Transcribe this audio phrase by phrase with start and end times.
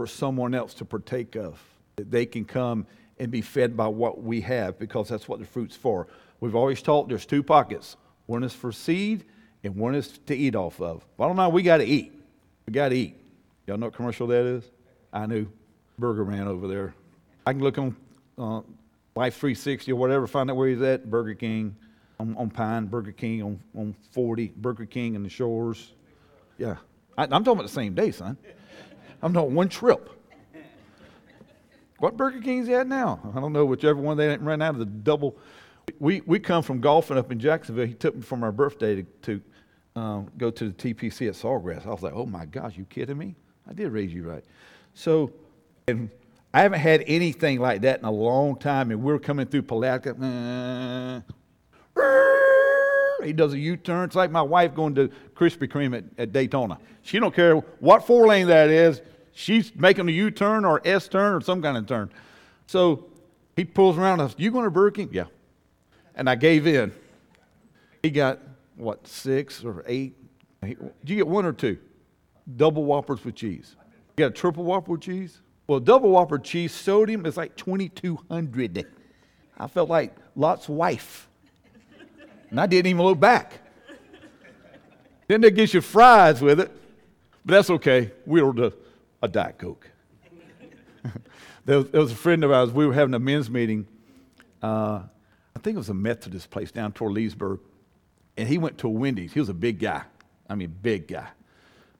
[0.00, 1.62] for someone else to partake of.
[1.96, 2.86] They can come
[3.18, 6.06] and be fed by what we have because that's what the fruit's for.
[6.40, 9.26] We've always taught there's two pockets one is for seed
[9.62, 11.06] and one is to eat off of.
[11.18, 12.14] Bottom line, we got to eat.
[12.66, 13.14] We got to eat.
[13.66, 14.64] Y'all know what commercial that is?
[15.12, 15.46] I knew.
[15.98, 16.94] Burger Man over there.
[17.44, 17.94] I can look on
[18.38, 18.62] uh,
[19.14, 21.10] Life 360 or whatever, find out where he's at.
[21.10, 21.76] Burger King
[22.18, 25.92] on, on Pine, Burger King on, on 40, Burger King in the shores.
[26.56, 26.76] Yeah.
[27.18, 28.38] I, I'm talking about the same day, son.
[29.22, 30.10] I'm talking one trip.
[31.98, 33.20] What Burger King's at now?
[33.34, 35.36] I don't know, whichever one they didn't run out of the double.
[35.98, 37.86] We, we come from golfing up in Jacksonville.
[37.86, 41.86] He took me for my birthday to, to um, go to the TPC at Sawgrass.
[41.86, 43.34] I was like, oh my gosh, you kidding me?
[43.68, 44.44] I did raise you right.
[44.94, 45.30] So,
[45.88, 46.08] and
[46.54, 48.90] I haven't had anything like that in a long time.
[48.90, 51.24] And we're coming through Palatka.
[53.24, 54.06] He does a U-turn.
[54.06, 56.78] It's like my wife going to Krispy Kreme at, at Daytona.
[57.02, 59.02] She don't care what four lane that is.
[59.40, 62.10] She's making a U-turn or S-turn or some kind of turn.
[62.66, 63.06] So
[63.56, 64.18] he pulls around.
[64.18, 65.24] Says, "You going to Burger King?" Yeah.
[66.14, 66.92] And I gave in.
[68.02, 68.38] He got
[68.76, 70.14] what six or eight?
[70.62, 71.78] Did you get one or two?
[72.54, 73.76] Double Whoppers with cheese.
[74.18, 75.40] You got a triple Whopper with cheese?
[75.66, 78.86] Well, double Whopper cheese sodium is like 2,200.
[79.58, 81.28] I felt like Lot's wife.
[82.50, 83.60] And I didn't even look back.
[85.28, 86.70] Then they get you fries with it,
[87.44, 88.12] but that's okay.
[88.26, 88.74] We ordered
[89.22, 89.90] a, Diet Coke.
[91.64, 93.86] there, was, there, was, a friend of ours, we were having a men's meeting.
[94.62, 95.02] Uh,
[95.56, 97.60] I think it was a Methodist place down toward Leesburg.
[98.36, 99.32] And he went to a Wendy's.
[99.32, 100.02] He was a big guy.
[100.48, 101.28] I mean, big guy.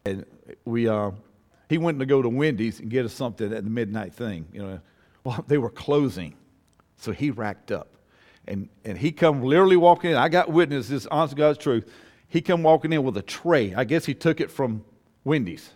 [0.05, 0.25] And
[0.65, 1.11] we, uh,
[1.69, 4.47] he went to go to Wendy's and get us something at the midnight thing.
[4.53, 4.81] You know,
[5.25, 6.35] well, they were closing.
[6.97, 7.89] So he racked up.
[8.49, 10.17] And, and he come literally walking in.
[10.17, 11.91] I got witness this honest God's truth.
[12.29, 13.75] He come walking in with a tray.
[13.75, 14.85] I guess he took it from
[15.25, 15.71] Wendy's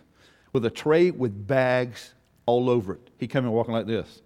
[0.55, 2.13] with a tray with bags
[2.45, 3.09] all over it.
[3.19, 4.21] He came in walking like this.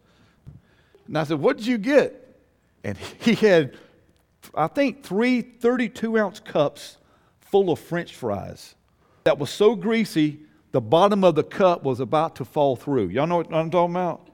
[1.08, 2.38] And I said, what did you get?
[2.84, 3.76] And he had,
[4.54, 6.98] I think, three 32 ounce cups
[7.42, 8.76] full of french fries
[9.24, 10.40] that was so greasy,
[10.72, 13.08] the bottom of the cup was about to fall through.
[13.08, 14.28] Y'all know what I'm talking about?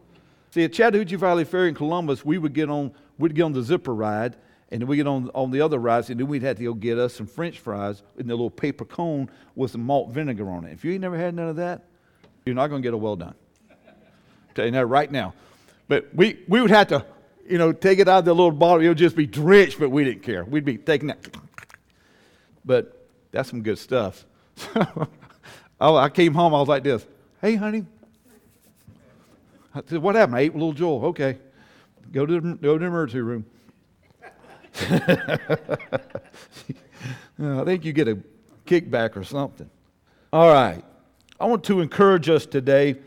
[0.52, 3.64] See, at Chattahoochee Valley Fair in Columbus, we would get on we'd get on the
[3.64, 4.36] zipper ride,
[4.82, 6.98] and we get on, on the other rides, and then we'd have to go get
[6.98, 10.74] us some French fries in the little paper cone with some malt vinegar on it.
[10.74, 11.86] If you ain't never had none of that,
[12.46, 13.36] you're not going to get a well done.
[14.54, 15.34] Tell that right now.
[15.88, 17.06] But we, we would have to,
[17.48, 18.82] you know, take it out of the little bottle.
[18.82, 20.44] It would just be drenched, but we didn't care.
[20.44, 21.26] We'd be taking that.
[22.66, 24.26] But that's some good stuff.
[24.56, 25.08] So
[25.80, 27.06] oh, I came home, I was like this.
[27.42, 27.86] Hey, honey.
[29.74, 30.38] I said, what happened?
[30.38, 31.06] I ate with little Joel.
[31.08, 31.38] Okay.
[32.12, 33.46] Go to the, go to the emergency room.
[37.40, 38.18] I think you get a
[38.66, 39.70] kickback or something.
[40.34, 40.84] All right.
[41.40, 42.98] I want to encourage us today.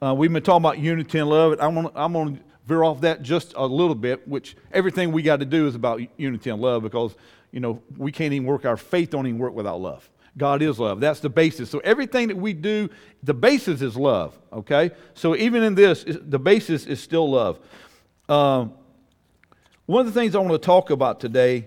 [0.00, 1.58] Uh, we've been talking about unity and love.
[1.60, 5.40] I'm going I'm to veer off that just a little bit, which everything we got
[5.40, 7.14] to do is about unity and love because,
[7.50, 10.08] you know, we can't even work, our faith don't even work without love.
[10.36, 11.00] God is love.
[11.00, 11.68] That's the basis.
[11.68, 12.88] So everything that we do,
[13.22, 14.92] the basis is love, okay?
[15.14, 17.58] So even in this, the basis is still love.
[18.28, 18.74] Um,
[19.88, 21.66] one of the things I want to talk about today,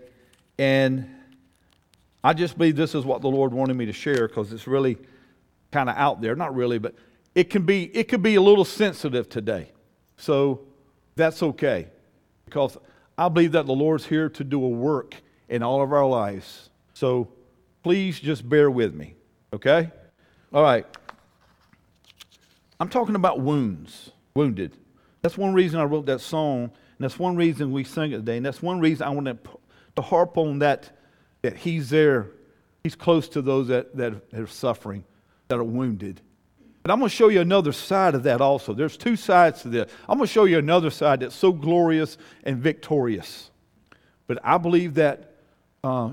[0.60, 1.10] and
[2.24, 4.98] I just believe this is what the Lord wanted me to share because it's really
[5.72, 6.36] kind of out there.
[6.36, 6.94] Not really, but
[7.34, 9.72] it can be it could be a little sensitive today.
[10.18, 10.62] So
[11.16, 11.88] that's okay.
[12.46, 12.78] Because
[13.18, 15.16] I believe that the Lord's here to do a work
[15.50, 16.70] in all of our lives.
[16.94, 17.28] So
[17.82, 19.16] please just bear with me.
[19.52, 19.90] Okay?
[20.54, 20.86] All right.
[22.80, 24.78] I'm talking about wounds, wounded.
[25.24, 28.38] That's one reason I wrote that song, and that's one reason we sing it today,
[28.38, 30.96] and that's one reason I want to, harp on that,
[31.42, 32.28] that He's there.
[32.84, 35.04] He's close to those that, that are suffering,
[35.48, 36.22] that are wounded.
[36.84, 38.76] But I'm going to show you another side of that also.
[38.76, 39.92] There's two sides to this.
[40.08, 43.50] I'm going to show you another side that's so glorious and victorious.
[44.28, 45.38] But I believe that
[45.84, 46.12] uh,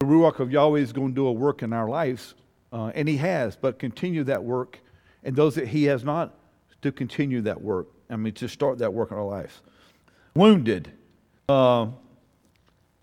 [0.00, 2.34] the Ruach of Yahweh is going to do a work in our lives,
[2.72, 4.80] uh, and He has, but continue that work.
[5.22, 6.34] And those that He has not,
[6.82, 7.86] to continue that work.
[8.10, 9.62] I mean, to start that work in our lives.
[10.34, 10.90] Wounded.
[11.48, 11.94] Uh, let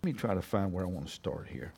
[0.02, 1.72] me try to find where I want to start here.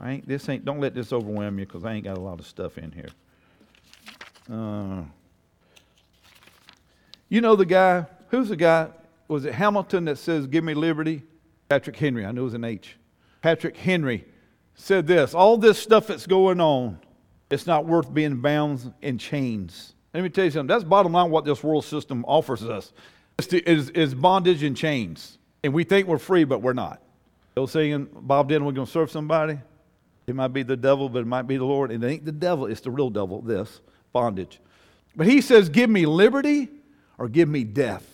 [0.00, 2.40] I ain't, this ain't, don't let this overwhelm you because I ain't got a lot
[2.40, 3.08] of stuff in here.
[4.50, 5.02] Uh,
[7.28, 8.88] you know the guy, who's the guy?
[9.28, 11.22] Was it Hamilton that says, Give me liberty?
[11.68, 12.96] Patrick Henry, I knew it was an H.
[13.42, 14.24] Patrick Henry
[14.74, 16.98] said this all this stuff that's going on,
[17.50, 19.94] it's not worth being bound in chains.
[20.14, 20.66] Let me tell you something.
[20.66, 22.92] That's bottom line what this world system offers us
[23.38, 25.38] is, is bondage and chains.
[25.64, 27.00] And we think we're free, but we're not.
[27.54, 29.58] They're saying Bob Dylan, we're going to serve somebody.
[30.26, 31.90] It might be the devil, but it might be the Lord.
[31.90, 33.80] And it ain't the devil, it's the real devil, this
[34.12, 34.60] bondage.
[35.14, 36.68] But he says, Give me liberty
[37.18, 38.06] or give me death.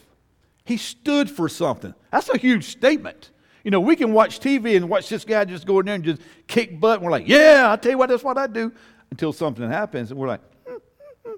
[0.64, 1.94] He stood for something.
[2.10, 3.30] That's a huge statement.
[3.64, 6.04] You know, we can watch TV and watch this guy just go in there and
[6.04, 8.72] just kick butt, and we're like, yeah, I'll tell you what, that's what I do.
[9.10, 10.78] Until something happens, and we're like, mm,
[11.26, 11.34] mm,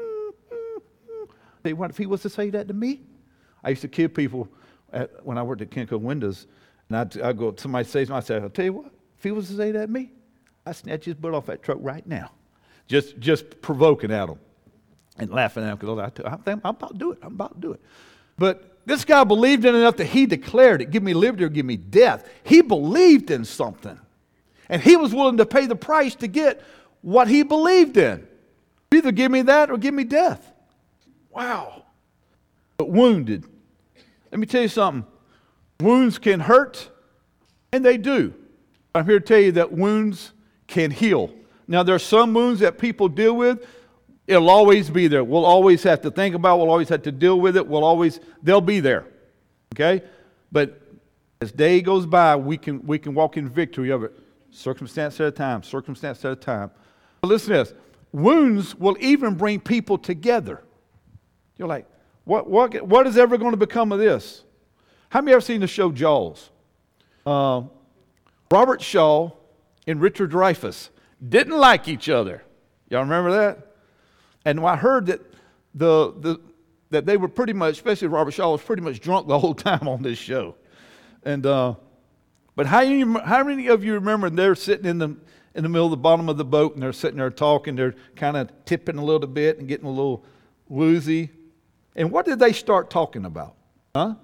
[0.00, 1.28] mm,
[1.62, 3.02] Say, what if he was to say that to me?
[3.64, 4.48] I used to kid people
[4.92, 6.46] at, when I worked at Kinco Windows,
[6.88, 9.48] and I'd, I'd go, somebody says, I said, I'll tell you what, if he was
[9.48, 10.12] to say that to me,
[10.66, 12.30] I'd snatch his butt off that truck right now.
[12.86, 14.38] Just, just provoking at him
[15.18, 17.18] and laughing at him because I, I'm about to do it.
[17.22, 17.80] I'm about to do it.
[18.36, 21.64] But this guy believed in enough that he declared it give me liberty or give
[21.64, 22.28] me death.
[22.42, 23.98] He believed in something.
[24.68, 26.62] And he was willing to pay the price to get
[27.02, 28.26] what he believed in.
[28.92, 30.52] Either give me that or give me death.
[31.30, 31.84] Wow.
[32.76, 33.46] But wounded.
[34.34, 35.06] Let me tell you something.
[35.80, 36.90] Wounds can hurt,
[37.72, 38.34] and they do.
[38.94, 40.32] I'm here to tell you that wounds
[40.66, 41.32] can heal.
[41.66, 43.66] Now, there are some wounds that people deal with
[44.26, 45.22] It'll always be there.
[45.22, 46.58] We'll always have to think about, It.
[46.58, 47.66] we'll always have to deal with it.
[47.66, 49.06] We'll always, they'll be there.
[49.74, 50.02] Okay?
[50.50, 50.80] But
[51.40, 54.18] as day goes by, we can, we can walk in victory of it.
[54.50, 56.70] Circumstance at a time, circumstance at a time.
[57.20, 57.74] But listen to this
[58.12, 60.62] wounds will even bring people together.
[61.58, 61.86] You're like,
[62.24, 64.42] what, what, what is ever going to become of this?
[65.10, 66.50] How many ever seen the show Jaws?
[67.24, 67.62] Uh,
[68.50, 69.30] Robert Shaw
[69.86, 70.88] and Richard Dreyfuss
[71.26, 72.42] didn't like each other.
[72.88, 73.72] Y'all remember that?
[74.44, 75.20] And I heard that
[75.74, 76.40] the, the
[76.90, 79.88] that they were pretty much, especially Robert Shaw, was pretty much drunk the whole time
[79.88, 80.54] on this show.
[81.24, 81.74] And uh,
[82.56, 85.16] but how, you, how many of you remember they're sitting in the
[85.54, 87.94] in the middle of the bottom of the boat and they're sitting there talking, they're
[88.16, 90.24] kind of tipping a little bit and getting a little
[90.68, 91.30] woozy.
[91.96, 93.54] And what did they start talking about?
[93.94, 94.14] Huh?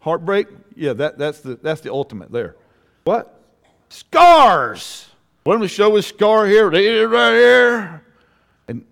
[0.00, 0.48] Heartbreak?
[0.76, 2.56] Yeah, that, that's, the, that's the ultimate there.
[3.04, 3.40] What?
[3.88, 5.08] Scars!
[5.44, 8.02] When the show is Scar here, right here
[8.68, 8.84] And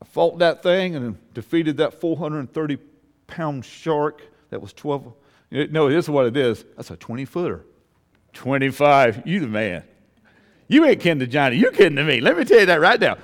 [0.00, 2.78] I fought that thing and defeated that 430
[3.26, 5.12] pound shark that was 12.
[5.50, 6.64] No, this is what it is.
[6.76, 7.64] That's a 20 footer.
[8.32, 9.26] 25.
[9.26, 9.84] You the man.
[10.66, 11.56] You ain't kidding to Johnny.
[11.56, 12.20] You kidding to me.
[12.20, 13.16] Let me tell you that right now.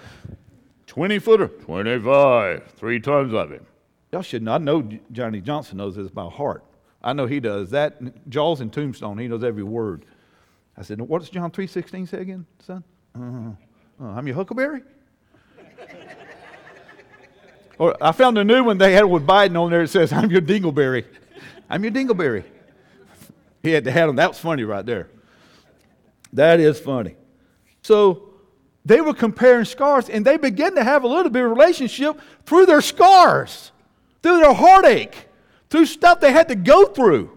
[0.86, 1.48] 20 footer.
[1.48, 2.72] 25.
[2.76, 3.62] Three tons of it.
[4.14, 4.46] Y'all should.
[4.46, 6.62] I know Johnny Johnson knows this by heart.
[7.02, 7.70] I know he does.
[7.70, 10.04] That Jaws and Tombstone, he knows every word.
[10.76, 12.84] I said, what does John 3.16 say again, son?
[13.12, 14.82] Uh, uh, I'm your huckleberry?
[17.76, 19.82] Or I found a new one they had with Biden on there.
[19.82, 21.04] It says, I'm your dingleberry.
[21.68, 22.44] I'm your dingleberry.
[23.64, 24.14] He had to have them.
[24.14, 25.08] That was funny right there.
[26.34, 27.16] That is funny.
[27.82, 28.28] So
[28.84, 32.66] they were comparing scars, and they began to have a little bit of relationship through
[32.66, 33.72] their scars,
[34.24, 35.28] through their heartache,
[35.68, 37.30] through stuff they had to go through.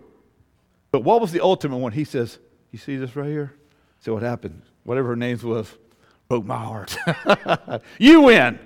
[0.89, 1.91] But what was the ultimate one?
[1.91, 2.39] He says,
[2.71, 3.53] You see this right here?
[3.99, 4.61] See what happened?
[4.85, 5.69] Whatever her name was,
[6.29, 6.95] broke my heart.
[7.99, 8.57] you win.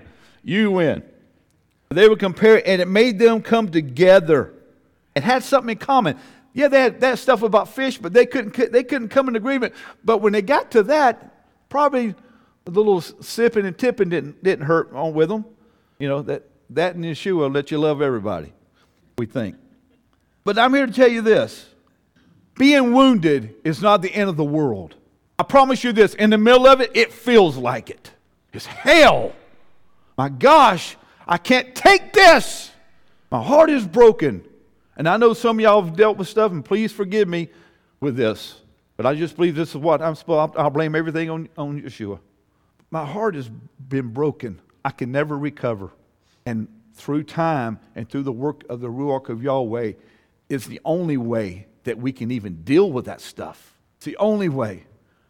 [0.44, 1.02] You win.
[1.90, 4.54] They would compare, and it made them come together
[5.16, 6.16] and had something in common.
[6.54, 9.74] Yeah, they had that stuff about fish, but they couldn't, they couldn't come in agreement.
[10.04, 12.14] But when they got to that, probably
[12.68, 15.44] a little sipping and tipping didn't, didn't hurt on with them.
[15.98, 18.54] You know, that, that and Yeshua will let you love everybody,
[19.18, 19.56] we think.
[20.44, 21.68] But I'm here to tell you this
[22.56, 24.96] being wounded is not the end of the world.
[25.38, 28.12] I promise you this in the middle of it, it feels like it.
[28.54, 29.34] It's hell.
[30.18, 30.98] My gosh,
[31.28, 32.72] I can't take this.
[33.32, 34.44] My heart is broken.
[34.98, 37.50] And I know some of y'all have dealt with stuff, and please forgive me
[38.02, 38.58] with this.
[38.98, 42.20] But I just believe this is what I'm supposed I'll blame everything on, on Yeshua.
[42.92, 44.62] My heart has been broken.
[44.84, 45.92] I can never recover.
[46.46, 49.94] And through time and through the work of the Ruach of Yahweh,
[50.50, 53.78] is the only way that we can even deal with that stuff.
[53.98, 54.84] It's the only way.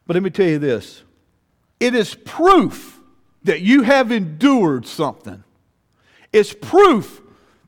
[0.07, 1.03] But let me tell you this
[1.79, 2.99] it is proof
[3.43, 5.43] that you have endured something
[6.33, 7.21] it's proof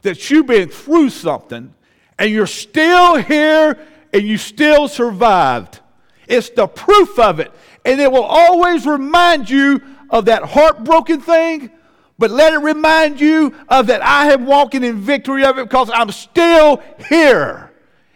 [0.03, 1.73] that you've been through something
[2.17, 3.79] and you're still here
[4.13, 5.79] and you still survived.
[6.27, 7.51] It's the proof of it.
[7.85, 11.71] And it will always remind you of that heartbroken thing,
[12.17, 15.89] but let it remind you of that I am walking in victory of it because
[15.93, 17.72] I'm still here.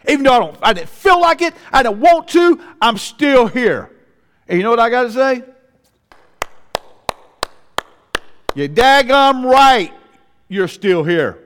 [0.08, 3.46] Even though I, don't, I didn't feel like it, I don't want to, I'm still
[3.46, 3.90] here.
[4.46, 5.42] And you know what I got to say?
[8.54, 9.92] You're daggum right
[10.48, 11.38] you're still here.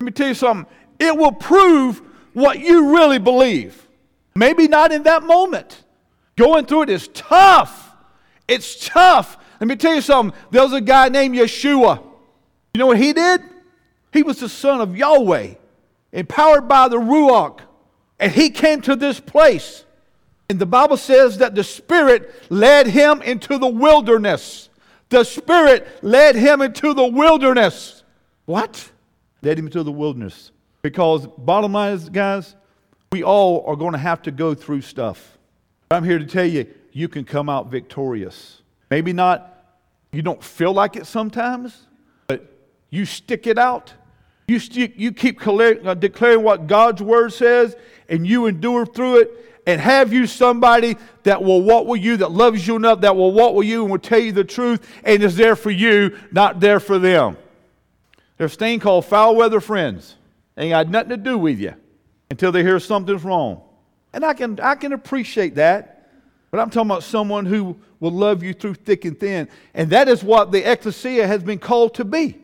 [0.00, 0.72] Let me tell you something.
[0.98, 2.02] It will prove
[2.32, 3.86] what you really believe.
[4.34, 5.84] Maybe not in that moment.
[6.36, 7.94] Going through it is tough.
[8.46, 9.38] It's tough.
[9.60, 10.38] Let me tell you something.
[10.50, 12.02] There was a guy named Yeshua.
[12.74, 13.42] You know what he did?
[14.12, 15.54] He was the son of Yahweh,
[16.12, 17.60] empowered by the Ruach.
[18.18, 19.84] And he came to this place.
[20.48, 24.66] And the Bible says that the Spirit led him into the wilderness
[25.08, 28.02] The Spirit led him into the wilderness.
[28.44, 28.90] What?
[29.42, 30.50] Led him into the wilderness.
[30.82, 32.56] Because, bottom line is, guys,
[33.12, 35.38] we all are going to have to go through stuff.
[35.90, 38.55] I'm here to tell you, you can come out victorious.
[38.90, 39.64] Maybe not,
[40.12, 41.86] you don't feel like it sometimes,
[42.26, 42.44] but
[42.90, 43.92] you stick it out.
[44.48, 47.76] You, stick, you keep uh, declaring what God's word says,
[48.08, 49.30] and you endure through it,
[49.66, 53.32] and have you somebody that will walk with you, that loves you enough, that will
[53.32, 56.60] walk with you and will tell you the truth, and is there for you, not
[56.60, 57.36] there for them.
[58.38, 60.14] There's a thing called foul weather friends.
[60.56, 61.74] Ain't got nothing to do with you
[62.30, 63.62] until they hear something's wrong.
[64.12, 65.95] And I can, I can appreciate that.
[66.56, 69.46] But I'm talking about someone who will love you through thick and thin.
[69.74, 72.40] And that is what the ecclesia has been called to be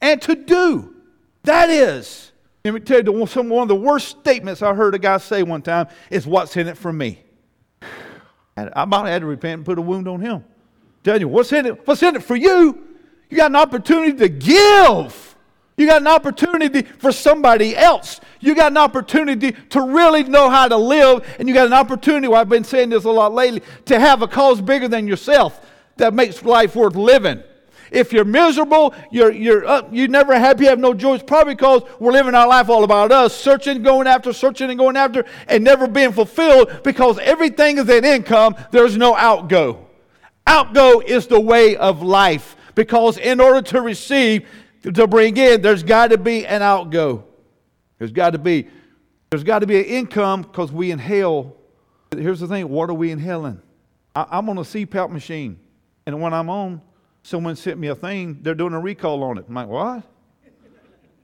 [0.00, 0.94] and to do.
[1.42, 2.30] That is.
[2.64, 5.62] Let me tell you, one of the worst statements I heard a guy say one
[5.62, 7.18] time is, What's in it for me?
[8.56, 10.44] I might have had to repent and put a wound on him.
[11.02, 11.84] Tell you, what's in it?
[11.84, 12.86] What's in it for you?
[13.28, 15.27] You got an opportunity to give.
[15.78, 18.20] You got an opportunity for somebody else.
[18.40, 21.24] You got an opportunity to really know how to live.
[21.38, 24.20] And you got an opportunity, well, I've been saying this a lot lately, to have
[24.20, 25.64] a cause bigger than yourself
[25.96, 27.42] that makes life worth living.
[27.90, 31.24] If you're miserable, you're, you're uh, up, you're never happy, you have no joy, it's
[31.24, 34.96] probably because we're living our life all about us, searching, going after, searching, and going
[34.96, 39.86] after, and never being fulfilled because everything is an income, there's no outgo.
[40.46, 44.46] Outgo is the way of life because in order to receive,
[44.82, 47.24] to bring in, there's got to be an outgo.
[47.98, 48.68] There's got to be.
[49.30, 51.56] There's got to be an income because we inhale.
[52.10, 53.60] Here's the thing what are we inhaling?
[54.14, 55.58] I, am on a CPAP machine,
[56.06, 56.80] and when I'm on,
[57.22, 59.44] someone sent me a thing, they're doing a recall on it.
[59.48, 60.02] I'm like, what?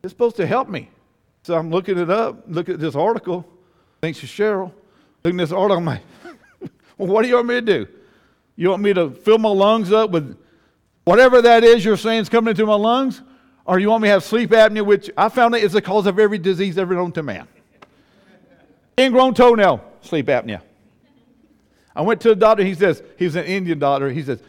[0.02, 0.90] It's supposed to help me.
[1.42, 3.46] So I'm looking it up, look at this article.
[4.00, 4.70] Thanks to Cheryl.
[5.24, 6.02] Looking at this article, I'm like,
[6.98, 7.88] well, what do you want me to do?
[8.56, 10.36] You want me to fill my lungs up with
[11.04, 13.22] whatever that is you're saying is coming into my lungs?
[13.66, 16.18] Or you want me to have sleep apnea, which I found is the cause of
[16.18, 17.48] every disease ever known to man.
[18.98, 20.60] Ingrown toenail, sleep apnea.
[21.96, 22.62] I went to the doctor.
[22.62, 24.10] He says, he's an Indian doctor.
[24.10, 24.40] He says,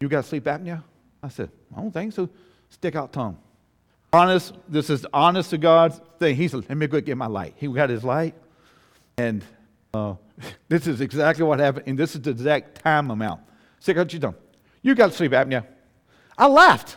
[0.00, 0.82] You got sleep apnea?
[1.22, 2.28] I said, I don't think so.
[2.70, 3.38] Stick out tongue.
[4.12, 6.36] Honest, this is honest to God thing.
[6.36, 7.54] He said, Let me go get my light.
[7.56, 8.34] He got his light.
[9.16, 9.44] And
[9.92, 10.14] uh,
[10.68, 11.84] this is exactly what happened.
[11.86, 13.40] And this is the exact time amount.
[13.80, 14.36] Stick out your tongue.
[14.82, 15.66] You got sleep apnea.
[16.38, 16.96] I laughed.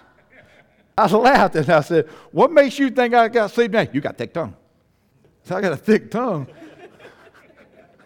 [0.98, 3.94] I laughed and I said, What makes you think I got sleep apnea?
[3.94, 4.56] You got thick tongue.
[5.44, 6.48] So I got a thick tongue.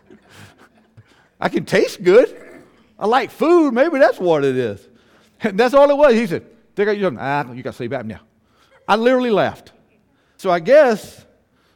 [1.39, 2.35] I can taste good.
[2.97, 3.73] I like food.
[3.73, 4.87] Maybe that's what it is.
[5.41, 6.13] And that's all it was.
[6.13, 8.19] He said, Think you ah, you got sleep apnea.
[8.87, 9.71] I literally laughed.
[10.37, 11.25] So I guess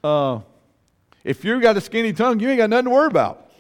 [0.03, 0.39] uh,
[1.24, 3.51] if you got a skinny tongue, you ain't got nothing to worry about.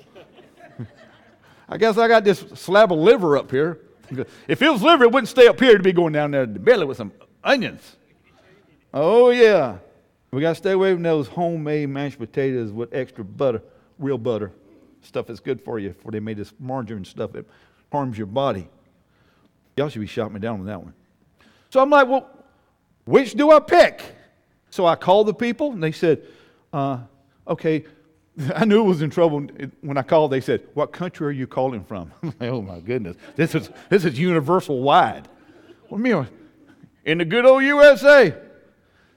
[1.69, 3.79] I guess I got this slab of liver up here.
[4.47, 6.51] If it was liver, it wouldn't stay up here to be going down there to
[6.51, 7.11] the belly with some
[7.43, 7.97] onions.
[8.93, 9.77] Oh, yeah.
[10.31, 13.61] We got to stay away from those homemade mashed potatoes with extra butter,
[13.99, 14.51] real butter.
[15.01, 17.45] Stuff that's good for you, for they made this margarine stuff that
[17.91, 18.67] harms your body.
[19.75, 20.93] Y'all should be shouting me down on that one.
[21.69, 22.29] So I'm like, well,
[23.05, 24.01] which do I pick?
[24.69, 26.23] So I called the people, and they said,
[26.71, 26.99] uh,
[27.47, 27.83] okay.
[28.55, 29.47] I knew it was in trouble
[29.81, 30.31] when I called.
[30.31, 34.17] They said, "What country are you calling from?" oh my goodness, this is this is
[34.17, 35.27] universal wide.
[35.91, 36.27] You mean?
[37.05, 38.35] In the good old USA.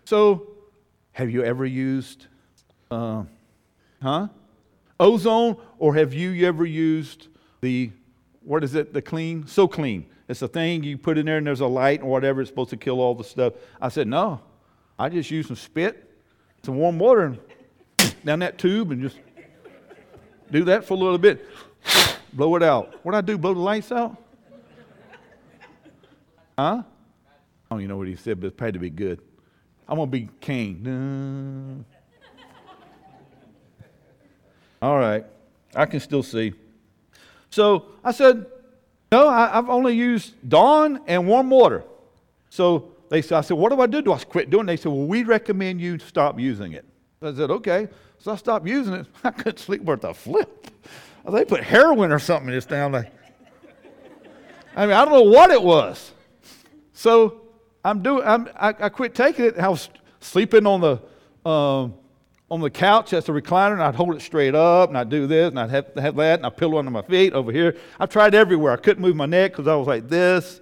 [0.04, 0.48] So,
[1.12, 2.26] have you ever used,
[2.90, 3.24] uh,
[4.02, 4.28] huh?
[4.98, 7.28] Ozone, or have you ever used
[7.60, 7.90] the,
[8.42, 9.44] what is it, the clean?
[9.44, 10.04] SoClean.
[10.28, 12.40] It's a thing you put in there and there's a light and whatever.
[12.40, 13.52] It's supposed to kill all the stuff.
[13.80, 14.40] I said, no.
[14.98, 16.10] I just use some spit,
[16.62, 17.24] some warm water,
[17.98, 19.18] and down that tube and just
[20.50, 21.46] do that for a little bit.
[22.32, 22.94] Blow it out.
[23.04, 23.38] What I do?
[23.38, 24.16] Blow the lights out?
[26.58, 26.82] Huh?
[27.76, 29.20] Don't even know what he said, but it's probably to be good.
[29.86, 31.84] I'm going to be Cain.
[34.80, 35.26] All right.
[35.74, 36.54] I can still see.
[37.50, 38.46] So I said,
[39.12, 41.84] No, I, have only used Dawn and warm water.
[42.48, 44.00] So they said, I said, What do I do?
[44.00, 44.68] Do I quit doing it?
[44.68, 46.86] They said, Well, we recommend you stop using it.
[47.20, 47.88] I said, Okay.
[48.20, 49.06] So I stopped using it.
[49.22, 50.68] I couldn't sleep worth a flip.
[51.30, 53.10] They put heroin or something in this down there.
[54.74, 56.12] I mean, I don't know what it was.
[56.94, 57.42] So
[57.86, 59.58] I'm doing, I'm, I, I quit taking it.
[59.60, 59.88] I was
[60.18, 61.94] sleeping on the, um,
[62.50, 65.28] on the couch as a recliner, and I'd hold it straight up, and I'd do
[65.28, 67.76] this, and I'd have, have that, and I'd pillow under my feet over here.
[68.00, 68.72] I tried everywhere.
[68.72, 70.60] I couldn't move my neck because I was like this.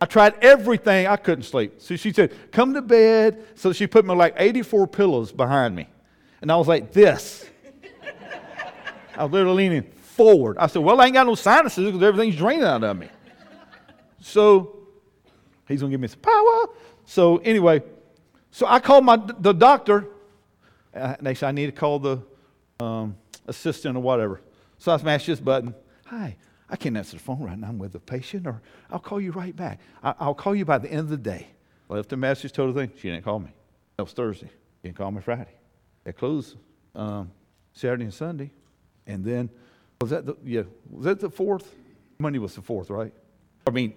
[0.00, 1.06] I tried everything.
[1.06, 1.74] I couldn't sleep.
[1.78, 3.46] So she said, Come to bed.
[3.54, 5.86] So she put me like 84 pillows behind me.
[6.42, 7.48] And I was like this.
[9.16, 10.58] I was literally leaning forward.
[10.58, 13.08] I said, Well, I ain't got no sinuses because everything's draining out of me.
[14.20, 14.77] So
[15.68, 16.66] He's going to give me some power.
[17.04, 17.82] So anyway,
[18.50, 20.08] so I called my the doctor.
[20.94, 22.22] Uh, they said I need to call the
[22.80, 24.40] um, assistant or whatever.
[24.78, 25.74] So I smashed this button.
[26.06, 26.36] Hi,
[26.70, 27.68] I can't answer the phone right now.
[27.68, 29.80] I'm with a patient, or I'll call you right back.
[30.02, 31.48] I, will call you by the end of the day.
[31.88, 32.96] Left a message, told her thing.
[32.98, 33.50] She didn't call me.
[33.96, 34.48] That was Thursday.
[34.48, 35.48] She didn't call me Friday.
[36.04, 36.56] They closed
[36.94, 37.30] um,
[37.72, 38.52] Saturday and Sunday,
[39.06, 39.50] and then
[40.00, 41.74] was that the yeah was that the fourth?
[42.18, 43.12] Monday was the fourth, right?
[43.66, 43.94] I mean,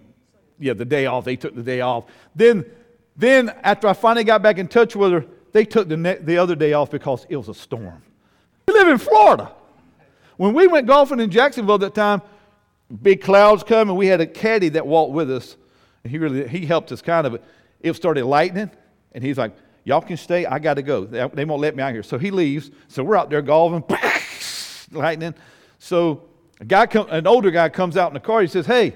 [0.61, 1.25] yeah, the day off.
[1.25, 2.05] They took the day off.
[2.35, 2.63] Then,
[3.17, 6.37] then after I finally got back in touch with her, they took the ne- the
[6.37, 8.01] other day off because it was a storm.
[8.67, 9.51] We live in Florida.
[10.37, 12.21] When we went golfing in Jacksonville that time,
[13.01, 15.57] big clouds come, and we had a caddy that walked with us.
[16.03, 17.41] And he really he helped us kind of.
[17.81, 18.69] It started lightning,
[19.13, 20.45] and he's like, "Y'all can stay.
[20.45, 21.05] I got to go.
[21.05, 22.71] They, they won't let me out here." So he leaves.
[22.87, 23.83] So we're out there golfing,
[24.91, 25.33] lightning.
[25.79, 26.23] So
[26.59, 28.41] a guy, come, an older guy, comes out in the car.
[28.41, 28.95] He says, "Hey,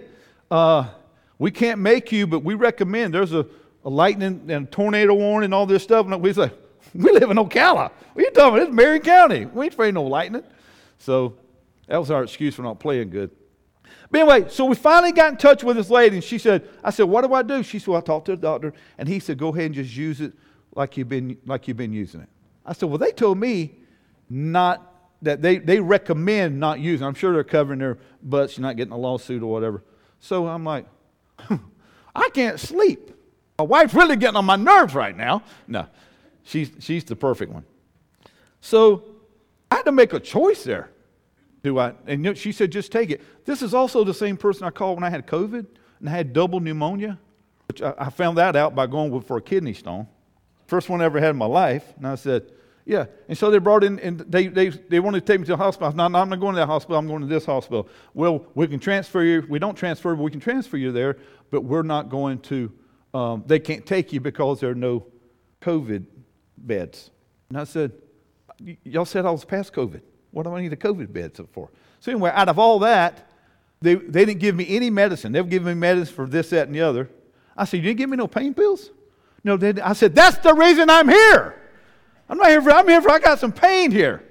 [0.50, 0.88] uh,
[1.38, 3.14] we can't make you, but we recommend.
[3.14, 3.46] There's a,
[3.84, 6.52] a lightning and tornado warning and all this stuff." And we say,
[6.94, 7.92] "We live in Ocala.
[7.92, 8.68] What are you talking about?
[8.68, 9.46] It's Marion County.
[9.46, 10.44] We ain't afraid of no lightning."
[10.98, 11.36] So
[11.88, 13.32] that was our excuse for not playing good.
[14.10, 16.90] But anyway, so we finally got in touch with this lady, and she said, I
[16.90, 17.64] said, what do I do?
[17.64, 19.96] She said, well, I talked to the doctor, and he said, go ahead and just
[19.96, 20.34] use it
[20.76, 22.30] like you've been, like you've been using it.
[22.66, 23.76] I said, well, they told me
[24.30, 27.06] not that they, they recommend not using.
[27.06, 29.84] I'm sure they're covering their butts, you're not getting a lawsuit or whatever.
[30.20, 30.88] So I'm like,
[32.16, 33.12] I can't sleep.
[33.58, 35.44] My wife's really getting on my nerves right now.
[35.68, 35.88] No,
[36.44, 37.64] she's, she's the perfect one.
[38.62, 39.04] So
[39.72, 40.90] I had to make a choice there.
[41.64, 41.94] Do I?
[42.06, 43.22] And she said, just take it.
[43.46, 45.66] This is also the same person I called when I had COVID
[46.00, 47.18] and I had double pneumonia,
[47.68, 50.08] which I, I found that out by going for a kidney stone.
[50.68, 51.94] First one I ever had in my life.
[51.98, 52.52] And I said,
[52.86, 53.06] yeah.
[53.28, 55.58] And so they brought in, and they, they, they wanted to take me to the
[55.58, 55.92] hospital.
[55.94, 56.98] No, no, I'm not going to that hospital.
[56.98, 57.90] I'm going to this hospital.
[58.14, 59.46] Well, we can transfer you.
[59.50, 61.18] We don't transfer, but we can transfer you there,
[61.50, 62.72] but we're not going to,
[63.14, 65.08] um, they can't take you because there are no
[65.62, 66.06] COVID
[66.58, 67.10] beds.
[67.50, 67.92] And I said,
[68.84, 70.02] y'all said I was past COVID.
[70.32, 71.72] What do I need a COVID bed for?
[72.02, 73.30] So anyway, out of all that,
[73.82, 75.32] they, they didn't give me any medicine.
[75.32, 77.10] They've given me medicine for this, that, and the other.
[77.58, 78.92] I said, you didn't give me no pain pills?
[79.44, 81.62] No, they, I said, that's the reason I'm here.
[82.30, 84.24] I'm not here for, I'm here for, I got some pain here.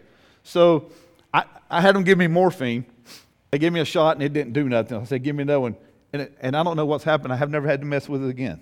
[0.43, 0.91] So
[1.33, 2.85] I, I had them give me morphine.
[3.51, 4.99] They gave me a shot and it didn't do nothing.
[4.99, 5.77] I said, give me another one.
[6.13, 7.33] And, it, and I don't know what's happened.
[7.33, 8.61] I have never had to mess with it again.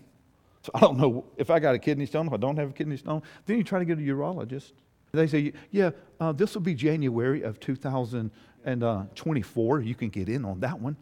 [0.62, 2.72] So I don't know if I got a kidney stone, if I don't have a
[2.72, 3.22] kidney stone.
[3.46, 4.72] Then you try to get a urologist.
[5.12, 5.90] They say, yeah,
[6.20, 9.80] uh, this will be January of 2024.
[9.80, 10.96] You can get in on that one.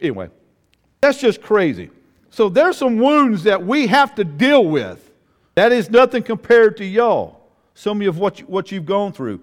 [0.00, 0.30] Anyway,
[1.00, 1.90] that's just crazy.
[2.30, 5.12] So there's some wounds that we have to deal with.
[5.56, 7.40] That is nothing compared to y'all,
[7.74, 9.40] some of what, you, what you've gone through.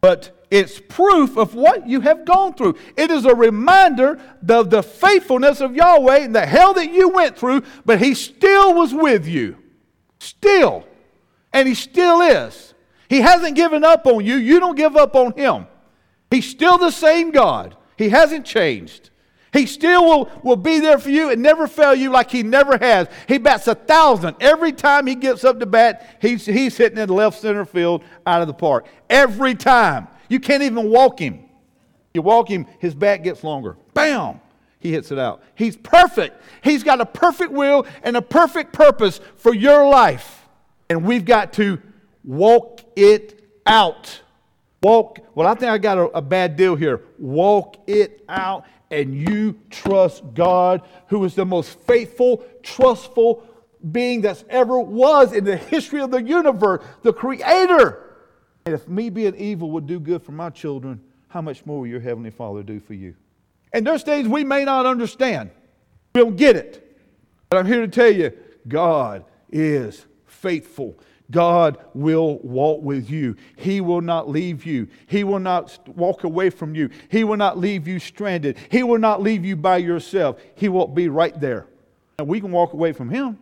[0.00, 2.76] But it's proof of what you have gone through.
[2.96, 7.36] It is a reminder of the faithfulness of Yahweh and the hell that you went
[7.36, 9.56] through, but He still was with you.
[10.20, 10.86] Still.
[11.52, 12.72] And He still is.
[13.12, 14.36] He hasn't given up on you.
[14.36, 15.66] You don't give up on him.
[16.30, 17.76] He's still the same God.
[17.98, 19.10] He hasn't changed.
[19.52, 22.78] He still will, will be there for you and never fail you like he never
[22.78, 23.08] has.
[23.28, 24.36] He bats a thousand.
[24.40, 28.40] Every time he gets up to bat, he's, he's hitting in left center field out
[28.40, 28.86] of the park.
[29.10, 30.08] Every time.
[30.28, 31.44] You can't even walk him.
[32.14, 33.76] You walk him, his bat gets longer.
[33.92, 34.40] Bam!
[34.80, 35.42] He hits it out.
[35.54, 36.42] He's perfect.
[36.62, 40.46] He's got a perfect will and a perfect purpose for your life.
[40.88, 41.80] And we've got to
[42.24, 44.20] Walk it out.
[44.82, 47.02] Walk, well, I think I got a, a bad deal here.
[47.18, 53.42] Walk it out and you trust God, who is the most faithful, trustful
[53.90, 58.16] being that's ever was in the history of the universe, the creator.
[58.66, 61.86] And if me being evil would do good for my children, how much more will
[61.86, 63.16] your Heavenly Father do for you?
[63.72, 65.50] And there's things we may not understand.
[66.14, 67.00] We don't get it.
[67.48, 68.32] But I'm here to tell you
[68.68, 70.98] God is faithful.
[71.32, 73.36] God will walk with you.
[73.56, 74.86] He will not leave you.
[75.08, 76.90] He will not walk away from you.
[77.08, 78.56] He will not leave you stranded.
[78.70, 80.38] He will not leave you by yourself.
[80.54, 81.66] He will be right there.
[82.18, 83.38] And we can walk away from Him.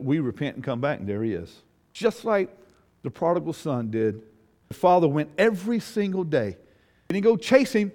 [0.00, 1.62] We repent and come back, and there He is.
[1.92, 2.50] Just like
[3.02, 4.20] the prodigal son did.
[4.68, 6.56] The father went every single day.
[7.08, 7.92] He didn't go chase him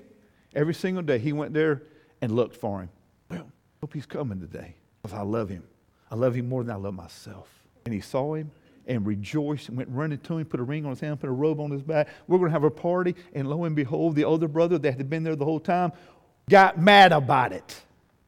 [0.56, 1.20] every single day.
[1.20, 1.84] He went there
[2.22, 2.90] and looked for him.
[3.30, 5.64] Well, hope he's coming today because I love him.
[6.10, 7.50] I love him more than I love myself.
[7.84, 8.52] And he saw him
[8.88, 11.34] and rejoiced and went running to him, put a ring on his hand, put a
[11.34, 12.08] robe on his back.
[12.28, 13.16] We're going to have a party.
[13.34, 15.92] And lo and behold, the older brother that had been there the whole time
[16.50, 17.82] got mad about it.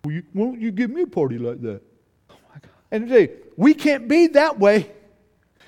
[0.03, 1.81] Well, you, why don't you give me a party like that?
[2.29, 2.69] Oh my God.
[2.91, 4.91] And say, we can't be that way.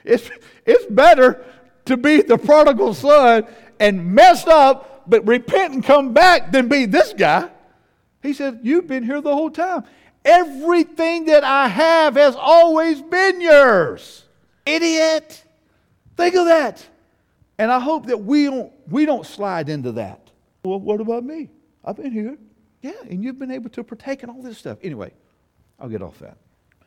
[0.03, 0.29] It's,
[0.65, 1.43] it's better
[1.85, 3.47] to be the prodigal son
[3.79, 7.49] and mess up, but repent and come back than be this guy.
[8.21, 9.83] He said, You've been here the whole time.
[10.23, 14.24] Everything that I have has always been yours.
[14.65, 15.43] Idiot.
[16.17, 16.85] Think of that.
[17.57, 20.31] And I hope that we don't, we don't slide into that.
[20.63, 21.49] Well, what about me?
[21.83, 22.37] I've been here.
[22.81, 24.77] Yeah, and you've been able to partake in all this stuff.
[24.83, 25.11] Anyway,
[25.79, 26.37] I'll get off that.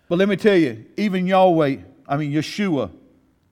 [0.08, 2.90] But let me tell you, even Yahweh, I mean, Yeshua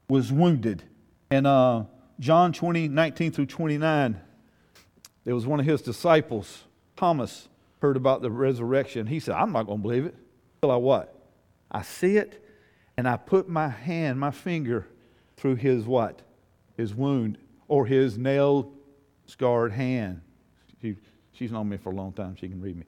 [0.09, 0.83] was wounded.
[1.31, 1.85] And uh,
[2.21, 4.21] John 20, 19 through 29,
[5.25, 6.65] there was one of his disciples,
[6.97, 7.49] Thomas,
[7.81, 9.07] heard about the resurrection.
[9.07, 10.15] He said, I'm not going to believe it.
[10.63, 11.15] Till I what?
[11.71, 12.46] I see it,
[12.97, 14.87] and I put my hand, my finger,
[15.37, 16.23] through his what?
[16.77, 18.73] His wound or his nail
[19.27, 20.21] scarred hand.
[20.81, 20.97] She,
[21.33, 22.37] she's known me for a long time.
[22.37, 22.85] She can read me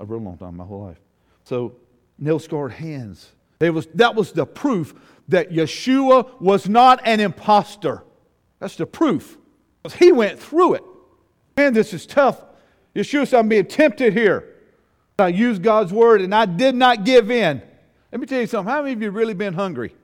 [0.00, 1.00] a real long time, my whole life.
[1.44, 1.76] So,
[2.18, 3.32] nail scarred hands.
[3.58, 4.94] There was, that was the proof
[5.28, 8.04] that Yeshua was not an impostor.
[8.60, 9.36] That's the proof.
[9.98, 10.84] He went through it.
[11.56, 12.44] Man, this is tough.
[12.94, 14.54] Yeshua said, I'm being tempted here.
[15.18, 17.62] I used God's word and I did not give in.
[18.10, 18.72] Let me tell you something.
[18.72, 19.94] How many of you really been hungry?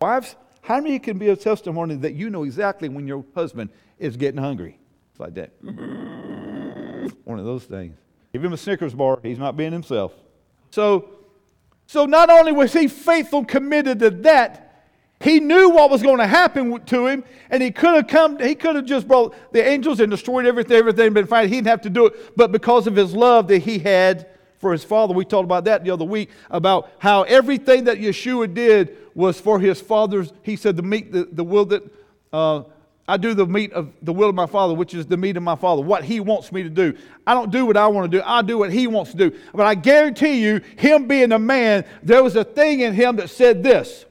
[0.00, 4.16] Wives, how many can be a testimony that you know exactly when your husband is
[4.16, 4.78] getting hungry?
[5.10, 5.50] It's like that.
[7.24, 7.96] One of those things.
[8.32, 9.18] Give him a Snickers bar.
[9.22, 10.12] He's not being himself.
[10.70, 11.10] So,
[11.86, 14.88] so not only was he faithful, committed to that,
[15.20, 18.54] he knew what was going to happen to him, and he could have come, he
[18.54, 21.48] could have just brought the angels and destroyed everything, everything been fine.
[21.48, 22.36] He didn't have to do it.
[22.36, 24.28] But because of his love that he had
[24.62, 28.54] for his father, we talked about that the other week, about how everything that Yeshua
[28.54, 31.82] did was for his father's, he said, the meat, the, the will that
[32.32, 32.62] uh,
[33.08, 35.42] I do the meat of the will of my father, which is the meat of
[35.42, 36.96] my father, what he wants me to do.
[37.26, 39.36] I don't do what I want to do, I do what he wants to do.
[39.52, 43.30] But I guarantee you, him being a man, there was a thing in him that
[43.30, 44.06] said this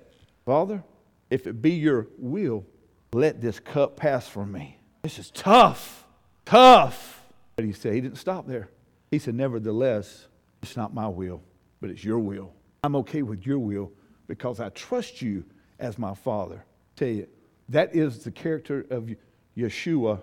[0.46, 0.84] Father,
[1.30, 2.66] if it be your will,
[3.14, 4.78] let this cup pass from me.
[5.04, 6.06] This is tough,
[6.44, 7.24] tough.
[7.56, 8.70] But he said, he didn't stop there.
[9.12, 10.28] He said, nevertheless,
[10.62, 11.42] it's not my will,
[11.80, 12.54] but it's your will.
[12.84, 13.92] I'm okay with your will
[14.28, 15.44] because I trust you
[15.80, 16.64] as my father.
[16.64, 17.28] I tell you,
[17.70, 19.10] that is the character of
[19.58, 20.22] Yeshua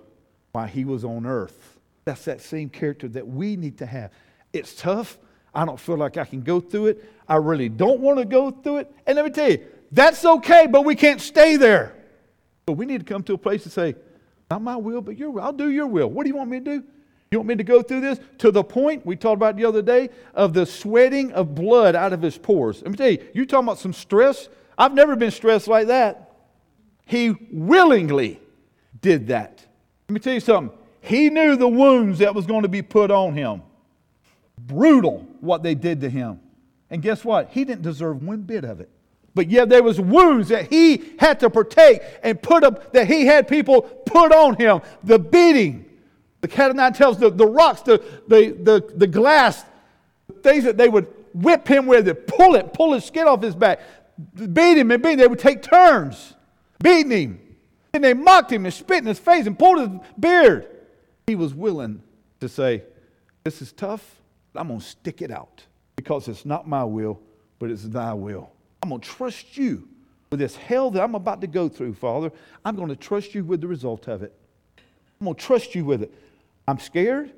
[0.53, 1.79] while he was on earth.
[2.05, 4.13] That's that same character that we need to have.
[4.53, 5.19] It's tough.
[5.55, 7.13] I don't feel like I can go through it.
[7.29, 8.93] I really don't want to go through it.
[9.07, 11.95] And let me tell you, that's okay, but we can't stay there.
[12.67, 13.95] But we need to come to a place to say,
[14.51, 15.43] not my will, but your will.
[15.43, 16.09] I'll do your will.
[16.09, 16.85] What do you want me to do?
[17.31, 19.83] You want me to go through this to the point we talked about the other
[19.83, 22.81] day of the sweating of blood out of his pores?
[22.83, 24.49] Let me tell you, you talking about some stress?
[24.79, 26.33] I've never been stressed like that.
[27.05, 28.41] He willingly
[29.01, 29.65] did that.
[30.09, 30.77] Let me tell you something.
[31.01, 33.63] He knew the wounds that was going to be put on him.
[34.59, 36.41] Brutal what they did to him.
[36.91, 37.51] And guess what?
[37.51, 38.89] He didn't deserve one bit of it.
[39.35, 43.27] But yet there was wounds that he had to partake and put up that he
[43.27, 44.81] had people put on him.
[45.05, 45.85] The beating,
[46.41, 49.65] the cat of nine tails, the, the rocks, the, the, the, the glass,
[50.43, 53.55] things that they would whip him with, it, pull it, pull his skin off his
[53.55, 53.81] back,
[54.35, 55.19] beat him and beat him.
[55.19, 56.35] They would take turns
[56.83, 57.41] beating him.
[57.95, 60.67] And they mocked him and spit in his face and pulled his beard.
[61.27, 62.03] He was willing
[62.41, 62.83] to say,
[63.45, 64.21] This is tough,
[64.55, 65.65] I'm going to stick it out
[65.97, 67.21] because it's not my will,
[67.59, 68.51] but it's thy will.
[68.83, 69.89] I'm going to trust you
[70.31, 72.31] with this hell that I'm about to go through, Father.
[72.65, 74.33] I'm going to trust you with the result of it.
[75.21, 76.15] I'm going to trust you with it.
[76.69, 77.33] I'm scared.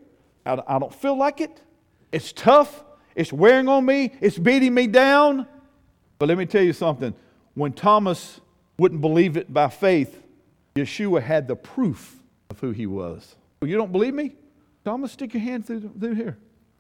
[0.44, 1.62] I don't feel like it.
[2.10, 2.82] It's tough.
[3.14, 4.12] It's wearing on me.
[4.20, 5.46] It's beating me down.
[6.18, 7.14] But let me tell you something.
[7.54, 8.40] When Thomas
[8.76, 10.20] wouldn't believe it by faith,
[10.74, 12.16] Yeshua had the proof
[12.50, 13.36] of who he was.
[13.62, 14.32] You don't believe me?
[14.84, 16.36] Thomas, stick your hand through, through here.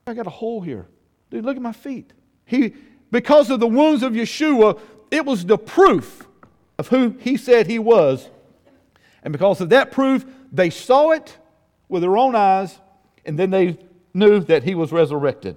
[0.08, 0.88] I got a hole here.
[1.30, 2.12] Dude, look at my feet.
[2.46, 2.74] He,
[3.12, 4.80] because of the wounds of Yeshua,
[5.12, 6.26] it was the proof
[6.80, 8.28] of who he said he was.
[9.22, 11.36] And because of that proof, they saw it
[11.90, 12.78] with their own eyes,
[13.24, 13.78] and then they
[14.14, 15.56] knew that he was resurrected.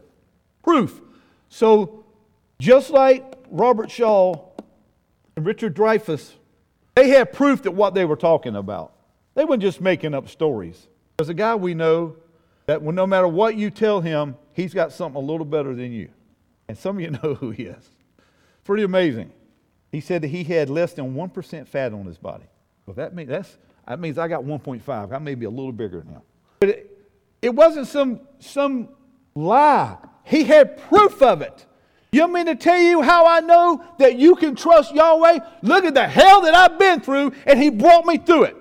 [0.63, 1.02] Proof.
[1.50, 2.04] So,
[2.60, 4.50] just like Robert Shaw
[5.36, 6.34] and Richard Dreyfuss,
[6.96, 8.93] they had proof that what they were talking about.
[9.36, 10.88] They weren't just making up stories.
[11.17, 12.17] There's a guy we know
[12.65, 15.91] that when, no matter what you tell him, he's got something a little better than
[15.91, 16.10] you.
[16.67, 17.89] And some of you know who he is.
[18.63, 19.32] Pretty amazing.
[19.91, 22.46] He said that he had less than 1% fat on his body.
[22.86, 25.13] Well, that means, that's, that means I got 1.5.
[25.13, 26.24] I may be a little bigger now.
[26.60, 27.08] But it,
[27.41, 28.89] it wasn't some, some
[29.36, 29.98] lie.
[30.24, 31.65] He had proof of it.
[32.12, 35.39] You want me to tell you how I know that you can trust Yahweh?
[35.63, 38.58] Look at the hell that I've been through, and He brought me through it.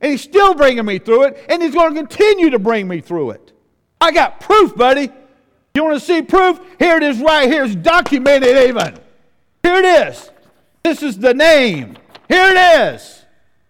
[0.00, 3.00] And He's still bringing me through it, and He's going to continue to bring me
[3.00, 3.52] through it.
[4.00, 5.10] I got proof, buddy.
[5.74, 6.58] You want to see proof?
[6.78, 7.64] Here it is right here.
[7.64, 8.98] It's documented even.
[9.62, 10.30] Here it is.
[10.82, 11.96] This is the name.
[12.28, 13.17] Here it is.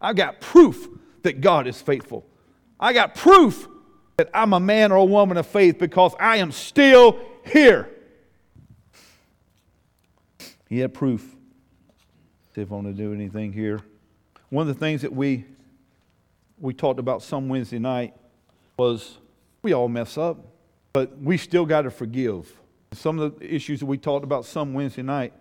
[0.00, 0.88] I got proof
[1.22, 2.26] that God is faithful.
[2.78, 3.68] I got proof
[4.16, 7.88] that I'm a man or a woman of faith because I am still here.
[10.68, 11.34] He had proof.
[12.54, 13.80] If I want to do anything here.
[14.50, 15.44] One of the things that we
[16.60, 18.14] we talked about some Wednesday night
[18.76, 19.18] was
[19.62, 20.38] we all mess up,
[20.92, 22.52] but we still got to forgive.
[22.92, 25.32] Some of the issues that we talked about some Wednesday night,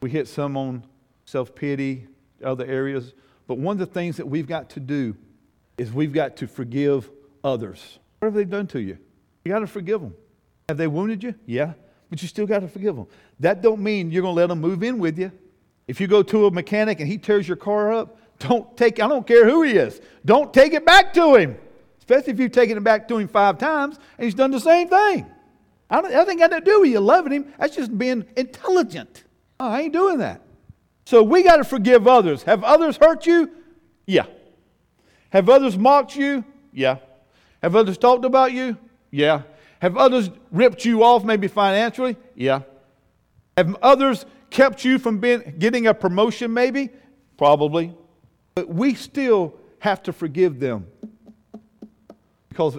[0.00, 0.84] we hit some on
[1.24, 2.06] self pity,
[2.42, 3.12] other areas.
[3.46, 5.16] But one of the things that we've got to do
[5.78, 7.10] is we've got to forgive
[7.42, 7.98] others.
[8.18, 8.98] What have they done to you?
[9.44, 10.14] You got to forgive them.
[10.68, 11.34] Have they wounded you?
[11.46, 11.72] Yeah,
[12.08, 13.06] but you still got to forgive them.
[13.40, 15.32] That don't mean you're going to let them move in with you.
[15.88, 19.08] If you go to a mechanic and he tears your car up, don't take, I
[19.08, 21.56] don't care who he is, don't take it back to him.
[21.98, 24.88] Especially if you've taken it back to him five times and he's done the same
[24.88, 25.26] thing.
[25.88, 27.52] I don't, ain't got to do with you loving him.
[27.58, 29.24] That's just being intelligent.
[29.60, 30.41] Oh, I ain't doing that.
[31.12, 32.44] So we got to forgive others.
[32.44, 33.50] Have others hurt you?
[34.06, 34.24] Yeah.
[35.28, 36.42] Have others mocked you?
[36.72, 37.00] Yeah.
[37.62, 38.78] Have others talked about you?
[39.10, 39.42] Yeah.
[39.82, 42.16] Have others ripped you off, maybe financially?
[42.34, 42.62] Yeah.
[43.58, 46.88] Have others kept you from being, getting a promotion, maybe?
[47.36, 47.94] Probably.
[48.54, 50.86] But we still have to forgive them
[52.48, 52.78] because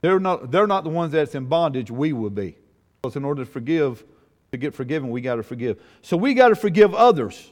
[0.00, 2.56] they're not, they're not the ones that's in bondage, we will be.
[3.02, 4.04] Because in order to forgive,
[4.52, 5.82] to get forgiven, we got to forgive.
[6.02, 7.50] So we got to forgive others.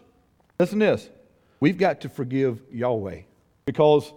[0.62, 1.10] Listen to this.
[1.58, 3.22] We've got to forgive Yahweh
[3.64, 4.12] because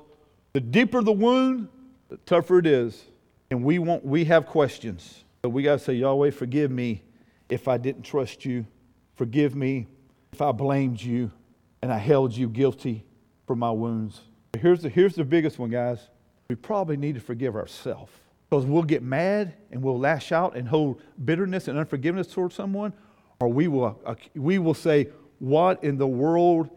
[0.54, 1.70] the deeper the wound,
[2.08, 3.04] the tougher it is.
[3.50, 5.24] And we, want, we have questions.
[5.42, 7.02] So we got to say, Yahweh, forgive me
[7.50, 8.68] if I didn't trust you.
[9.16, 9.88] Forgive me
[10.34, 11.32] if I blamed you
[11.82, 13.06] and I held you guilty
[13.48, 14.22] for my wounds.
[14.60, 16.10] Here's the, here's the biggest one, guys.
[16.48, 18.12] We probably need to forgive ourselves
[18.52, 22.94] because we'll get mad and we'll lash out and hold bitterness and unforgiveness towards someone,
[23.40, 24.00] or we will,
[24.36, 25.08] we will say,
[25.46, 26.72] What in the world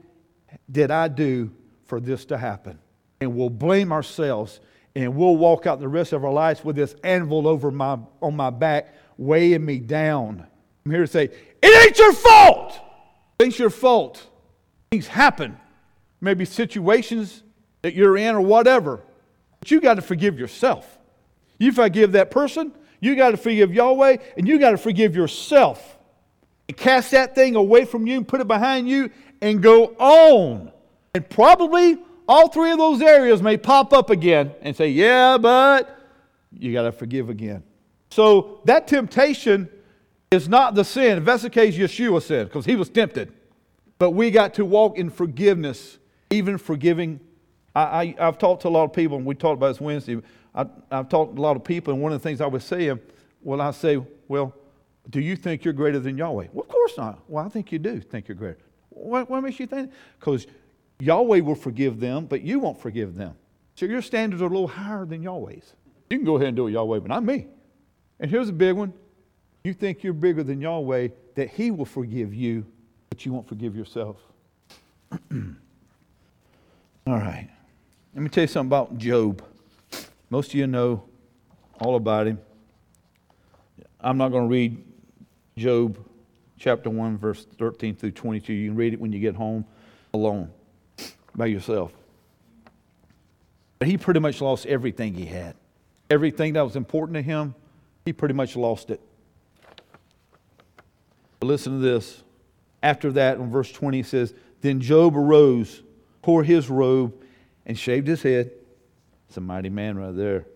[0.71, 1.51] did I do
[1.87, 2.79] for this to happen?
[3.19, 4.61] And we'll blame ourselves
[4.95, 8.37] and we'll walk out the rest of our lives with this anvil over my, on
[8.37, 10.47] my back, weighing me down.
[10.85, 11.31] I'm here to say,
[11.63, 12.79] It ain't your fault!
[13.39, 14.27] It ain't your fault.
[14.91, 15.57] Things happen
[16.21, 17.43] maybe situations
[17.81, 19.03] that you're in or whatever.
[19.61, 20.99] But you got to forgive yourself.
[21.59, 25.98] You forgive that person, you got to forgive Yahweh, and you got to forgive yourself.
[26.69, 30.71] And cast that thing away from you and put it behind you and go on.
[31.15, 35.99] And probably all three of those areas may pop up again and say, Yeah, but
[36.53, 37.63] you got to forgive again.
[38.11, 39.69] So that temptation
[40.31, 41.19] is not the sin.
[41.19, 43.33] If that's the case, Yeshua said, because he was tempted.
[43.99, 45.99] But we got to walk in forgiveness
[46.31, 47.21] even forgiving.
[47.75, 50.21] I, I, have talked to a lot of people, and we talked about this Wednesday.
[50.55, 52.63] I, have talked to a lot of people, and one of the things I would
[52.63, 52.93] say,
[53.43, 54.55] well, I say, well,
[55.11, 56.49] do you think you're greater than Yahweh?
[56.53, 57.21] Well, of course not.
[57.29, 58.59] Well, I think you do think you're greater.
[58.91, 59.93] What, what makes you think?
[60.19, 60.47] Because
[61.01, 63.35] Yahweh will forgive them, but you won't forgive them.
[63.75, 65.75] So your standards are a little higher than Yahweh's.
[66.11, 67.47] You can go ahead and do it Yahweh, but not me.
[68.21, 68.93] And here's a big one.
[69.65, 72.67] You think you're bigger than Yahweh, that He will forgive you,
[73.09, 74.17] but you won't forgive yourself.
[75.31, 77.49] All right.
[78.15, 79.43] Let me tell you something about Job.
[80.31, 81.05] Most of you know
[81.81, 82.41] all about him.
[84.01, 84.85] I'm not going to read
[85.59, 85.99] Job
[86.59, 88.53] chapter 1, verse 13 through 22.
[88.53, 89.65] You can read it when you get home
[90.15, 90.51] alone
[91.35, 91.93] by yourself.
[93.79, 95.55] But he pretty much lost everything he had.
[96.11, 97.55] Everything that was important to him,
[98.05, 99.01] he pretty much lost it.
[101.39, 102.23] But listen to this.
[102.83, 105.83] After that, in verse 20, he says, Then Job arose
[106.23, 107.15] tore his robe,
[107.67, 108.51] and shaved his head.
[109.29, 110.47] It's a mighty man right there.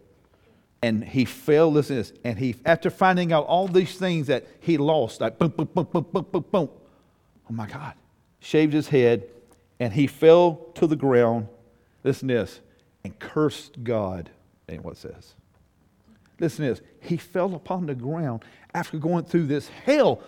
[0.83, 4.47] And he fell, listen to this, and he, after finding out all these things that
[4.61, 6.69] he lost, like boom, boom, boom, boom, boom, boom, boom.
[7.49, 7.95] Oh my God.
[8.41, 9.29] Shaved his head,
[9.79, 11.47] and he fell to the ground.
[12.03, 12.61] Listen to this,
[13.05, 14.31] and cursed God.
[14.69, 15.35] Ain't what it says.
[16.41, 16.81] Listen to this.
[17.01, 20.21] He fell upon the ground after going through this hell.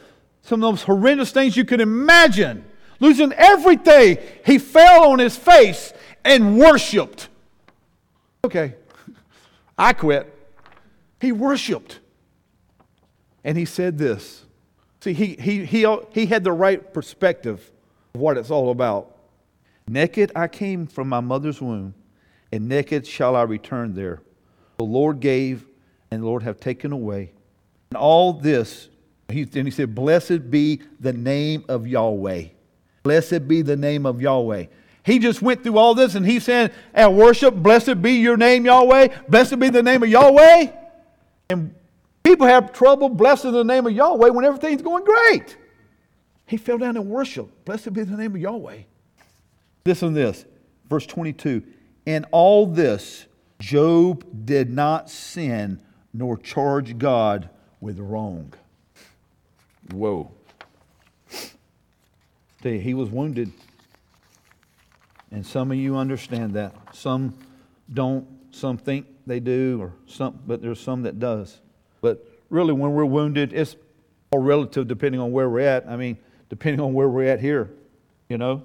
[0.42, 2.64] Some of those horrendous things you could imagine
[3.00, 5.92] losing everything, he fell on his face
[6.24, 7.28] and worshiped.
[8.44, 8.74] Okay,
[9.78, 10.33] I quit.
[11.24, 12.00] He worshiped.
[13.44, 14.44] And he said this.
[15.00, 17.72] See, he, he, he, he had the right perspective
[18.14, 19.16] of what it's all about.
[19.88, 21.94] Naked I came from my mother's womb,
[22.52, 24.20] and naked shall I return there.
[24.76, 25.64] The Lord gave,
[26.10, 27.32] and the Lord have taken away.
[27.90, 28.90] And all this,
[29.30, 32.48] he, and he said, Blessed be the name of Yahweh.
[33.02, 34.66] Blessed be the name of Yahweh.
[35.04, 38.66] He just went through all this and he said, and worship, blessed be your name,
[38.66, 39.08] Yahweh.
[39.28, 40.83] Blessed be the name of Yahweh.
[41.50, 41.74] And
[42.22, 45.56] people have trouble blessing the name of Yahweh when everything's going great.
[46.46, 47.64] He fell down and worshiped.
[47.64, 48.82] Blessed be the name of Yahweh.
[49.84, 50.44] Listen to this.
[50.88, 51.62] Verse 22.
[52.06, 53.26] In all this,
[53.58, 55.80] Job did not sin
[56.12, 57.48] nor charge God
[57.80, 58.52] with wrong.
[59.90, 60.30] Whoa.
[62.62, 63.52] See, He was wounded.
[65.30, 66.74] And some of you understand that.
[66.94, 67.36] Some
[67.92, 68.26] don't.
[68.52, 71.60] Some think they do, or some, but there's some that does.
[72.00, 73.76] But really, when we're wounded, it's
[74.30, 75.88] all relative depending on where we're at.
[75.88, 77.70] I mean, depending on where we're at here,
[78.28, 78.62] you know.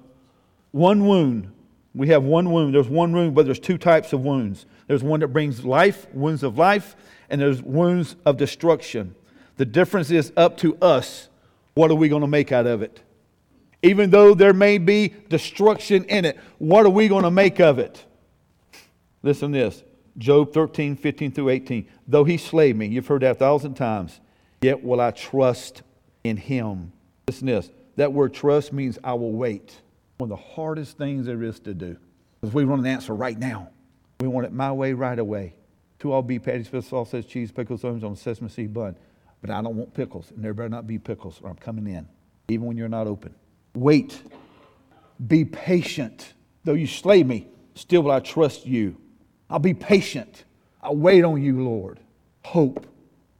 [0.72, 1.52] One wound.
[1.94, 2.74] We have one wound.
[2.74, 4.66] There's one wound, but there's two types of wounds.
[4.86, 6.94] There's one that brings life, wounds of life,
[7.28, 9.14] and there's wounds of destruction.
[9.56, 11.28] The difference is up to us.
[11.74, 13.00] What are we going to make out of it?
[13.82, 17.78] Even though there may be destruction in it, what are we going to make of
[17.78, 18.04] it?
[19.22, 19.82] Listen to this
[20.20, 21.88] Job 13, 15 through 18.
[22.06, 24.20] Though he slay me, you've heard that a thousand times,
[24.60, 25.82] yet will I trust
[26.22, 26.92] in him.
[27.26, 27.70] Listen to this.
[27.96, 29.80] That word trust means I will wait.
[30.18, 31.96] One of the hardest things there is to do.
[32.40, 33.70] Because we want an answer right now.
[34.20, 35.54] We want it my way, right away.
[35.98, 38.96] Two all beef patties, fish sausage, cheese, pickles, onions on sesame seed bun.
[39.40, 42.06] But I don't want pickles, and there better not be pickles, or I'm coming in,
[42.48, 43.34] even when you're not open.
[43.74, 44.22] Wait.
[45.26, 46.34] Be patient.
[46.64, 48.99] Though you slay me, still will I trust you.
[49.50, 50.44] I'll be patient.
[50.82, 51.98] I'll wait on you, Lord.
[52.44, 52.86] Hope.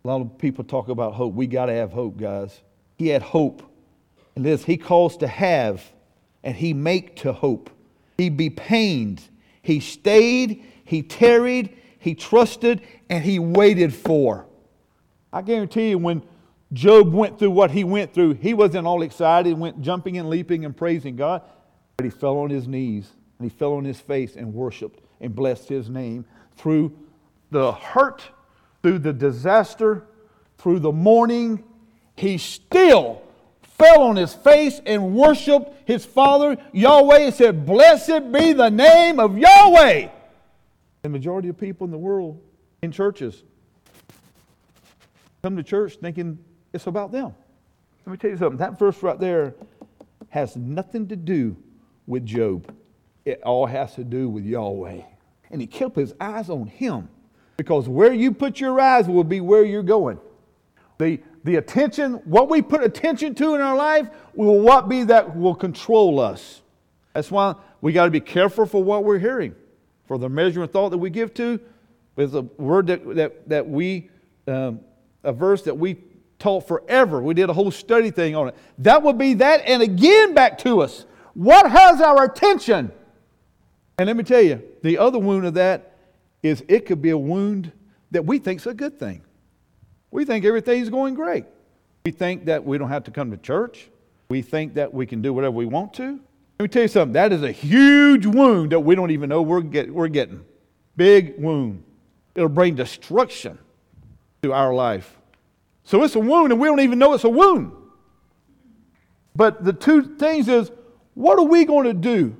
[0.04, 1.34] A lot of people talk about hope.
[1.34, 2.60] We got to have hope, guys.
[2.98, 3.62] He had hope.
[4.34, 5.82] And this, he calls to have,
[6.42, 7.70] and he make to hope.
[8.18, 9.22] He be pained.
[9.62, 14.46] He stayed, he tarried, he trusted, and he waited for.
[15.32, 16.22] I guarantee you, when
[16.72, 20.64] Job went through what he went through, he wasn't all excited, went jumping and leaping
[20.64, 21.42] and praising God,
[21.96, 25.34] but he fell on his knees and he fell on his face and worshiped and
[25.34, 26.24] blessed his name
[26.56, 26.96] through
[27.50, 28.22] the hurt,
[28.82, 30.06] through the disaster,
[30.58, 31.64] through the mourning.
[32.16, 33.22] He still
[33.62, 39.18] fell on his face and worshiped his father Yahweh and said, Blessed be the name
[39.18, 40.08] of Yahweh.
[41.02, 42.40] The majority of people in the world
[42.82, 43.42] in churches
[45.42, 46.38] come to church thinking
[46.72, 47.34] it's about them.
[48.04, 48.58] Let me tell you something.
[48.58, 49.54] That verse right there
[50.28, 51.56] has nothing to do
[52.06, 52.74] with Job.
[53.24, 55.02] It all has to do with Yahweh.
[55.50, 57.08] And he kept his eyes on him
[57.56, 60.18] because where you put your eyes will be where you're going.
[60.98, 65.36] The, the attention, what we put attention to in our life, will what be that
[65.36, 66.62] will control us.
[67.14, 69.54] That's why we got to be careful for what we're hearing,
[70.06, 71.58] for the measure of thought that we give to.
[72.16, 74.10] There's a word that, that, that we,
[74.46, 74.80] um,
[75.24, 75.96] a verse that we
[76.38, 77.22] taught forever.
[77.22, 78.54] We did a whole study thing on it.
[78.78, 81.06] That would be that, and again back to us.
[81.34, 82.92] What has our attention?
[84.00, 85.92] And let me tell you, the other wound of that
[86.42, 87.70] is it could be a wound
[88.12, 89.20] that we think is a good thing.
[90.10, 91.44] We think everything's going great.
[92.06, 93.90] We think that we don't have to come to church.
[94.30, 96.18] We think that we can do whatever we want to.
[96.58, 97.12] Let me tell you something.
[97.12, 100.46] That is a huge wound that we don't even know we're, get, we're getting.
[100.96, 101.84] Big wound.
[102.34, 103.58] It'll bring destruction
[104.40, 105.14] to our life.
[105.84, 107.70] So it's a wound, and we don't even know it's a wound.
[109.36, 110.72] But the two things is,
[111.12, 112.34] what are we going to do?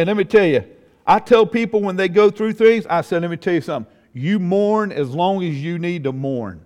[0.00, 0.64] And let me tell you,
[1.06, 3.92] I tell people when they go through things, I say, let me tell you something.
[4.14, 6.64] You mourn as long as you need to mourn.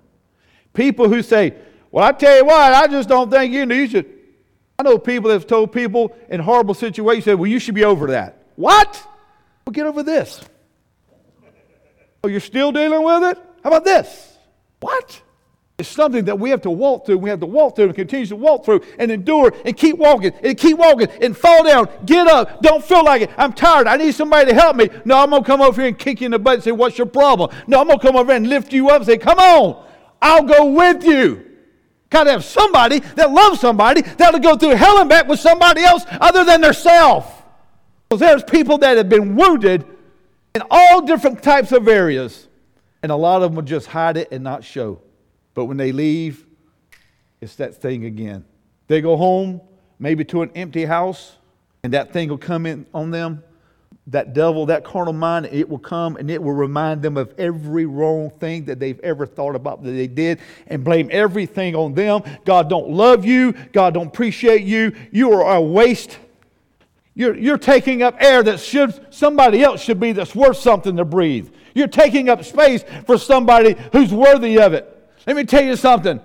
[0.72, 1.52] People who say,
[1.90, 4.08] well, I tell you what, I just don't think you, need should.
[4.78, 7.84] I know people that have told people in horrible situations, "said well, you should be
[7.84, 8.38] over that.
[8.54, 9.04] What?
[9.66, 10.40] Well, get over this.
[12.22, 13.38] Oh, you're still dealing with it?
[13.64, 14.38] How about this?
[14.78, 15.20] What?
[15.76, 17.18] It's something that we have to walk through.
[17.18, 20.32] We have to walk through and continue to walk through and endure and keep walking
[20.44, 23.30] and keep walking and fall down, get up, don't feel like it.
[23.36, 23.88] I'm tired.
[23.88, 24.88] I need somebody to help me.
[25.04, 26.70] No, I'm going to come over here and kick you in the butt and say,
[26.70, 27.50] What's your problem?
[27.66, 29.84] No, I'm going to come over here and lift you up and say, Come on,
[30.22, 31.44] I'll go with you.
[32.08, 35.82] Got to have somebody that loves somebody that'll go through hell and back with somebody
[35.82, 36.60] else other than.
[36.60, 39.84] Because there's people that have been wounded
[40.54, 42.46] in all different types of areas,
[43.02, 45.00] and a lot of them will just hide it and not show.
[45.54, 46.44] But when they leave,
[47.40, 48.44] it's that thing again.
[48.88, 49.60] They go home,
[49.98, 51.36] maybe to an empty house,
[51.82, 53.42] and that thing will come in on them.
[54.08, 57.86] That devil, that carnal mind, it will come and it will remind them of every
[57.86, 62.22] wrong thing that they've ever thought about that they did and blame everything on them.
[62.44, 63.52] God don't love you.
[63.72, 64.94] God don't appreciate you.
[65.10, 66.18] You are a waste.
[67.14, 71.04] You're, you're taking up air that should somebody else should be that's worth something to
[71.06, 71.48] breathe.
[71.74, 74.93] You're taking up space for somebody who's worthy of it.
[75.26, 76.20] Let me tell you something.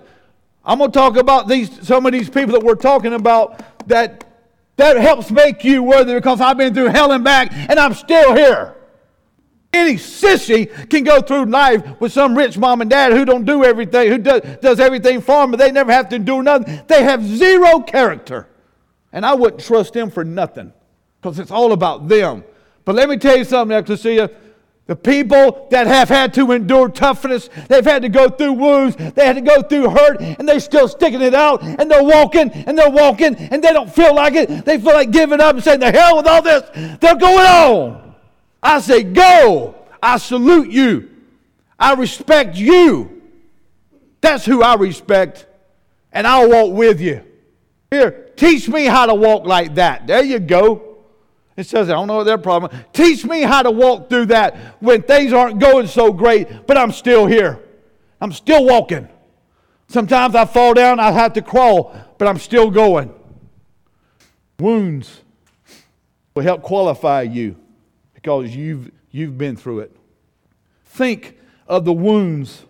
[0.64, 4.24] I'm going to talk about these some of these people that we're talking about that
[4.76, 8.34] that helps make you worthy because I've been through hell and back and I'm still
[8.34, 8.76] here.
[9.72, 13.62] Any sissy can go through life with some rich mom and dad who don't do
[13.62, 16.82] everything, who does, does everything for them, but they never have to do nothing.
[16.88, 18.48] They have zero character.
[19.12, 20.72] And I wouldn't trust them for nothing
[21.20, 22.42] because it's all about them.
[22.84, 24.30] But let me tell you something, Ecclesia.
[24.90, 29.24] The people that have had to endure toughness, they've had to go through wounds, they
[29.24, 32.76] had to go through hurt, and they're still sticking it out, and they're walking, and
[32.76, 34.64] they're walking, and they don't feel like it.
[34.64, 36.68] They feel like giving up and saying, The hell with all this.
[36.98, 38.16] They're going on.
[38.60, 39.76] I say, Go.
[40.02, 41.08] I salute you.
[41.78, 43.22] I respect you.
[44.20, 45.46] That's who I respect,
[46.10, 47.22] and I'll walk with you.
[47.92, 50.08] Here, teach me how to walk like that.
[50.08, 50.89] There you go.
[51.56, 52.72] It says, I don't know what their problem.
[52.92, 56.92] Teach me how to walk through that when things aren't going so great, but I'm
[56.92, 57.60] still here.
[58.20, 59.08] I'm still walking.
[59.88, 63.12] Sometimes I fall down, I have to crawl, but I'm still going.
[64.58, 65.22] Wounds
[66.34, 67.56] will help qualify you
[68.14, 69.96] because you've, you've been through it.
[70.86, 72.64] Think of the wounds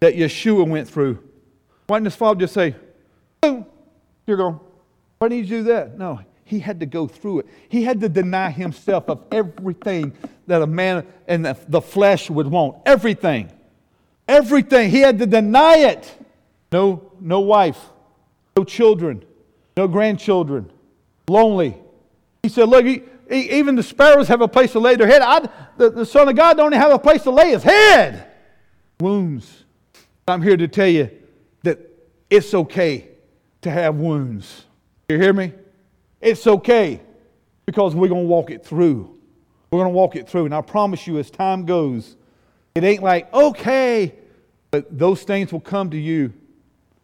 [0.00, 1.22] that Yeshua went through.
[1.86, 2.74] Why didn't his father just say,
[3.40, 3.66] Boom,
[4.26, 4.60] you're gone?
[5.18, 5.98] Why didn't you do that?
[5.98, 7.46] No, he had to go through it.
[7.68, 10.12] He had to deny himself of everything
[10.46, 12.76] that a man and the, flesh would want.
[12.84, 13.50] Everything.
[14.28, 14.90] Everything.
[14.90, 16.14] He had to deny it.
[16.70, 17.78] No, no wife,
[18.56, 19.24] no children,
[19.76, 20.70] no grandchildren,
[21.28, 21.76] lonely.
[22.42, 25.20] He said, Look, he, he, even the sparrows have a place to lay their head.
[25.20, 28.26] I, the, the Son of God don't have a place to lay his head.
[29.00, 29.64] Wounds.
[30.26, 31.10] I'm here to tell you
[31.62, 31.78] that
[32.30, 33.08] it's okay
[33.60, 34.64] to have wounds.
[35.08, 35.52] You hear me?
[36.22, 37.00] It's okay
[37.66, 39.18] because we're going to walk it through.
[39.70, 40.44] We're going to walk it through.
[40.44, 42.16] And I promise you, as time goes,
[42.74, 44.14] it ain't like, okay,
[44.70, 46.32] but those things will come to you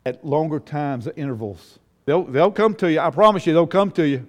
[0.07, 1.79] at longer times, at intervals.
[2.07, 3.01] They'll, they'll come to you.
[3.01, 4.27] I promise you, they'll come to you.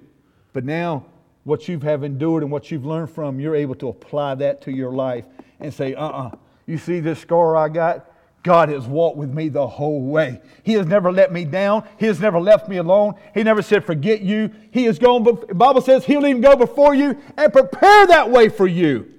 [0.52, 1.06] But now,
[1.44, 4.72] what you have endured and what you've learned from, you're able to apply that to
[4.72, 5.26] your life
[5.60, 6.28] and say, uh uh-uh.
[6.28, 6.36] uh
[6.66, 8.09] you see this scar I got?
[8.50, 10.42] God has walked with me the whole way.
[10.64, 11.88] He has never let me down.
[12.00, 13.14] He has never left me alone.
[13.36, 14.50] He never said, forget you.
[14.72, 18.50] He has gone, the Bible says he'll even go before you and prepare that way
[18.50, 19.14] for you.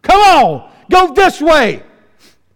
[0.00, 1.82] Come on, go this way.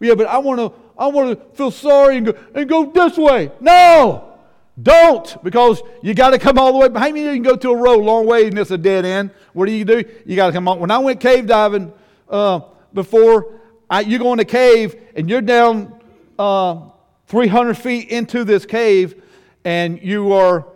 [0.00, 3.18] Yeah, but I want to I want to feel sorry and go, and go this
[3.18, 3.52] way.
[3.60, 4.38] No,
[4.82, 7.24] don't, because you got to come all the way behind me.
[7.24, 9.30] You can go to a road long way and it's a dead end.
[9.52, 10.02] What do you do?
[10.24, 10.80] You got to come on.
[10.80, 11.92] When I went cave diving
[12.30, 12.60] uh,
[12.94, 13.60] before,
[13.90, 15.93] I, you go in a cave and you're down
[16.38, 16.80] uh,
[17.26, 19.22] 300 feet into this cave,
[19.64, 20.66] and you are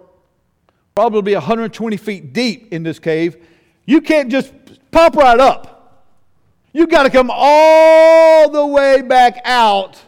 [0.94, 3.36] probably 120 feet deep in this cave,
[3.86, 4.52] you can't just
[4.90, 5.78] pop right up.
[6.72, 10.02] You've got to come all the way back out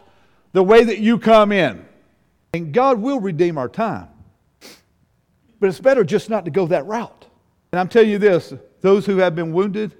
[0.51, 1.85] the way that you come in.
[2.53, 4.09] And God will redeem our time.
[5.61, 7.25] But it's better just not to go that route.
[7.71, 9.95] And I'm telling you this those who have been wounded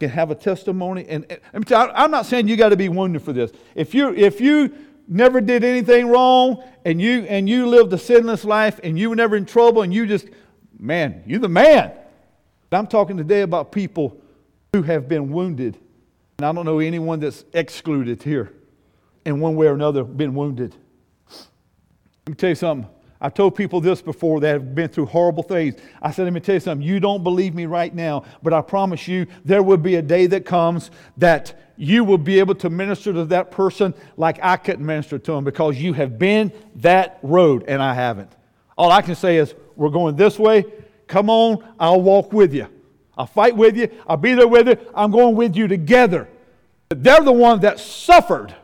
[0.00, 1.06] can have a testimony.
[1.08, 3.52] And, and I'm not saying you got to be wounded for this.
[3.74, 4.74] If you, if you
[5.06, 9.16] never did anything wrong and you and you lived a sinless life and you were
[9.16, 10.28] never in trouble and you just
[10.78, 11.92] man you're the man
[12.72, 14.20] i'm talking today about people
[14.72, 15.78] who have been wounded
[16.38, 18.52] and i don't know anyone that's excluded here
[19.24, 20.74] in one way or another been wounded
[21.28, 22.88] let me tell you something
[23.20, 25.76] I told people this before that have been through horrible things.
[26.02, 26.86] I said, let me tell you something.
[26.86, 30.26] You don't believe me right now, but I promise you there will be a day
[30.26, 34.84] that comes that you will be able to minister to that person like I couldn't
[34.84, 38.30] minister to them because you have been that road and I haven't.
[38.76, 40.64] All I can say is, we're going this way.
[41.06, 42.68] Come on, I'll walk with you.
[43.16, 43.88] I'll fight with you.
[44.06, 44.76] I'll be there with you.
[44.94, 46.28] I'm going with you together.
[46.88, 48.54] They're the ones that suffered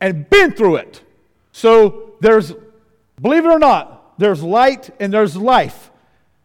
[0.00, 1.02] and been through it.
[1.52, 2.52] So there's
[3.20, 5.90] Believe it or not, there's light and there's life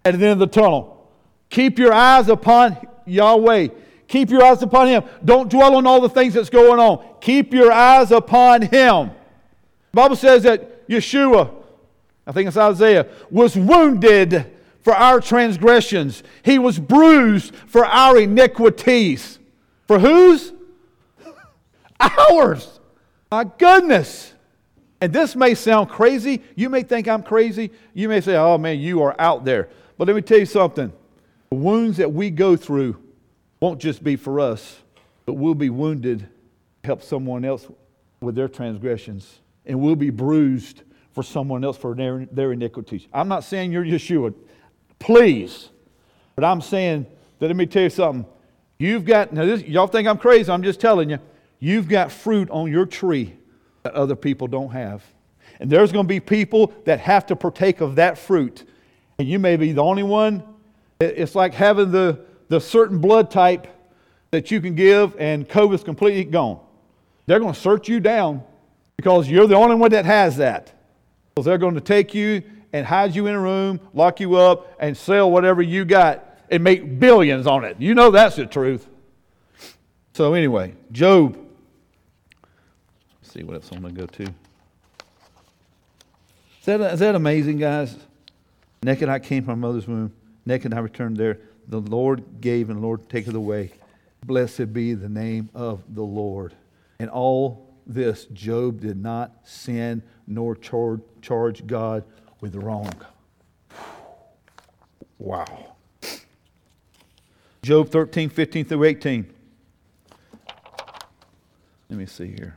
[0.03, 1.11] at the end of the tunnel.
[1.49, 3.67] Keep your eyes upon Yahweh.
[4.13, 5.03] Keep your eyes upon Him.
[5.25, 7.03] Don't dwell on all the things that's going on.
[7.19, 9.07] Keep your eyes upon Him.
[9.89, 11.51] The Bible says that Yeshua,
[12.27, 16.21] I think it's Isaiah, was wounded for our transgressions.
[16.43, 19.39] He was bruised for our iniquities.
[19.87, 20.53] For whose?
[21.99, 22.79] Ours.
[23.31, 24.31] My goodness.
[25.01, 26.43] And this may sound crazy.
[26.55, 27.71] You may think I'm crazy.
[27.95, 29.69] You may say, oh man, you are out there.
[29.97, 30.93] But let me tell you something
[31.49, 33.02] the wounds that we go through
[33.63, 34.81] won't just be for us,
[35.25, 36.27] but we'll be wounded
[36.83, 37.65] help someone else
[38.19, 39.39] with their transgressions.
[39.65, 40.83] And we'll be bruised
[41.13, 43.07] for someone else for their, their iniquities.
[43.13, 44.33] I'm not saying you're Yeshua,
[44.99, 45.69] please.
[46.35, 47.05] But I'm saying
[47.39, 48.25] that let me tell you something.
[48.79, 51.19] You've got, now this, y'all think I'm crazy, I'm just telling you.
[51.59, 53.33] You've got fruit on your tree
[53.83, 55.05] that other people don't have.
[55.61, 58.65] And there's going to be people that have to partake of that fruit.
[59.19, 60.43] And you may be the only one.
[60.99, 63.65] It's like having the, the certain blood type
[64.29, 66.59] that you can give, and COVID's completely gone.
[67.25, 68.43] They're going to search you down
[68.95, 70.71] because you're the only one that has that.
[71.35, 74.75] So they're going to take you and hide you in a room, lock you up,
[74.79, 77.77] and sell whatever you got and make billions on it.
[77.79, 78.87] You know that's the truth.
[80.13, 81.35] So, anyway, Job.
[83.19, 84.23] Let's see what else I'm going to go to.
[84.23, 84.31] Is
[86.65, 87.97] that, is that amazing, guys?
[88.83, 90.13] Naked I came from my mother's womb,
[90.45, 91.39] naked I returned there.
[91.67, 93.71] The Lord gave and the Lord taketh away.
[94.25, 96.53] Blessed be the name of the Lord.
[96.99, 102.03] And all this, Job did not sin nor char- charge God
[102.41, 102.93] with wrong.
[105.17, 105.75] Wow.
[107.61, 109.33] Job 13, 15 through 18.
[111.89, 112.55] Let me see here.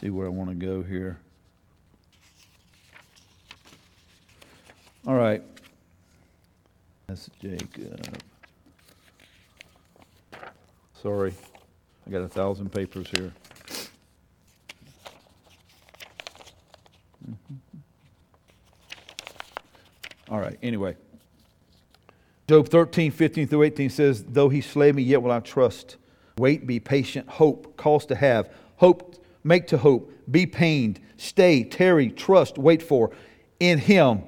[0.00, 1.18] See where I want to go here.
[5.06, 5.42] All right.
[7.06, 8.16] That's Jacob.
[11.02, 11.34] Sorry.
[12.06, 13.30] I got a thousand papers here.
[20.30, 20.96] All right, anyway.
[22.48, 25.98] Job 13, 15 through 18 says, Though he slay me, yet will I trust.
[26.38, 28.48] Wait, be patient, hope, cause to have.
[28.76, 29.09] Hope,
[29.44, 30.12] make to hope.
[30.30, 33.10] Be pained, stay, tarry, trust, wait for.
[33.58, 34.22] In him,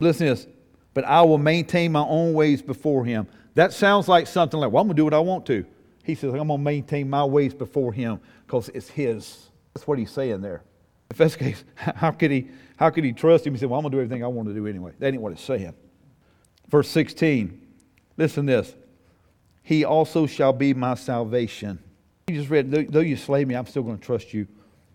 [0.00, 0.46] listen to this,
[0.94, 3.26] but I will maintain my own ways before him.
[3.54, 5.64] That sounds like something like, well, I'm going to do what I want to.
[6.02, 9.48] He says, I'm going to maintain my ways before him because it's his.
[9.72, 10.62] That's what he's saying there.
[11.10, 13.54] If that's the case, how could he, how could he trust him?
[13.54, 14.92] He said, well, I'm going to do everything I want to do anyway.
[14.98, 15.74] That ain't what it's saying.
[16.68, 17.60] Verse 16,
[18.16, 18.74] listen this.
[19.62, 21.78] He also shall be my salvation.
[22.26, 24.46] He just read, though you slay me, I'm still going to trust you.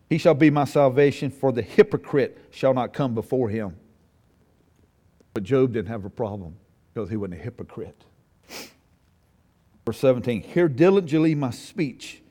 [0.09, 3.75] He shall be my salvation, for the hypocrite shall not come before him.
[5.33, 6.55] But Job didn't have a problem
[6.93, 8.03] because he wasn't a hypocrite.
[9.85, 12.21] Verse 17 Hear diligently my speech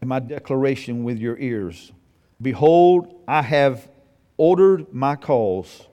[0.00, 1.92] and my declaration with your ears.
[2.40, 3.88] Behold, I have
[4.36, 5.86] ordered my cause,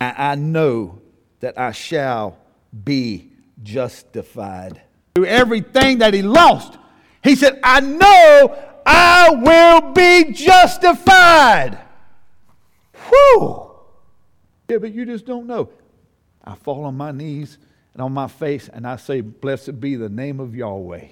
[0.00, 1.00] and I know
[1.40, 2.38] that I shall
[2.84, 3.30] be
[3.62, 4.82] justified.
[5.14, 6.78] Through everything that he lost,
[7.22, 8.56] he said, I know
[8.86, 11.78] I will be justified.
[13.08, 13.70] Whew.
[14.68, 15.70] Yeah, but you just don't know.
[16.44, 17.58] I fall on my knees
[17.92, 21.08] and on my face and I say, Blessed be the name of Yahweh.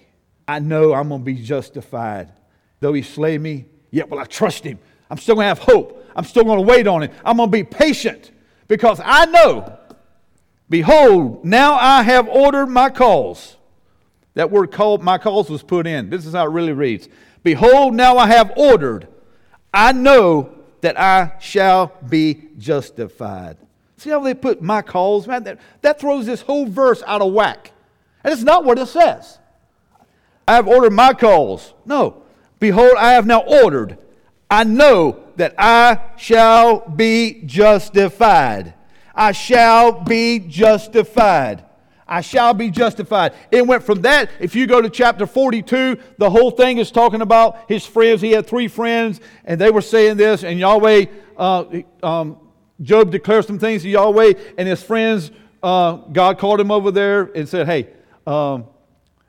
[0.46, 2.32] I know I'm going to be justified.
[2.80, 4.78] Though he slay me, yet will I trust him.
[5.10, 6.06] I'm still going to have hope.
[6.16, 7.10] I'm still going to wait on him.
[7.24, 8.30] I'm going to be patient
[8.66, 9.78] because I know,
[10.70, 13.57] behold, now I have ordered my cause.
[14.38, 16.10] That word called, my cause was put in.
[16.10, 17.08] This is how it really reads.
[17.42, 19.08] Behold, now I have ordered.
[19.74, 23.56] I know that I shall be justified.
[23.96, 25.26] See how they put my cause?
[25.26, 27.72] Man, that, that throws this whole verse out of whack.
[28.22, 29.40] And it's not what it says.
[30.46, 31.74] I have ordered my cause.
[31.84, 32.22] No.
[32.60, 33.98] Behold, I have now ordered.
[34.48, 38.74] I know that I shall be justified.
[39.16, 41.64] I shall be justified.
[42.08, 43.34] I shall be justified.
[43.50, 44.30] It went from that.
[44.40, 48.22] If you go to chapter 42, the whole thing is talking about his friends.
[48.22, 51.06] He had three friends, and they were saying this, and Yahweh,
[51.36, 51.64] uh,
[52.02, 52.38] um,
[52.80, 55.30] Job declared some things to Yahweh, and his friends,
[55.62, 57.88] uh, God called him over there and said, Hey,
[58.26, 58.66] um,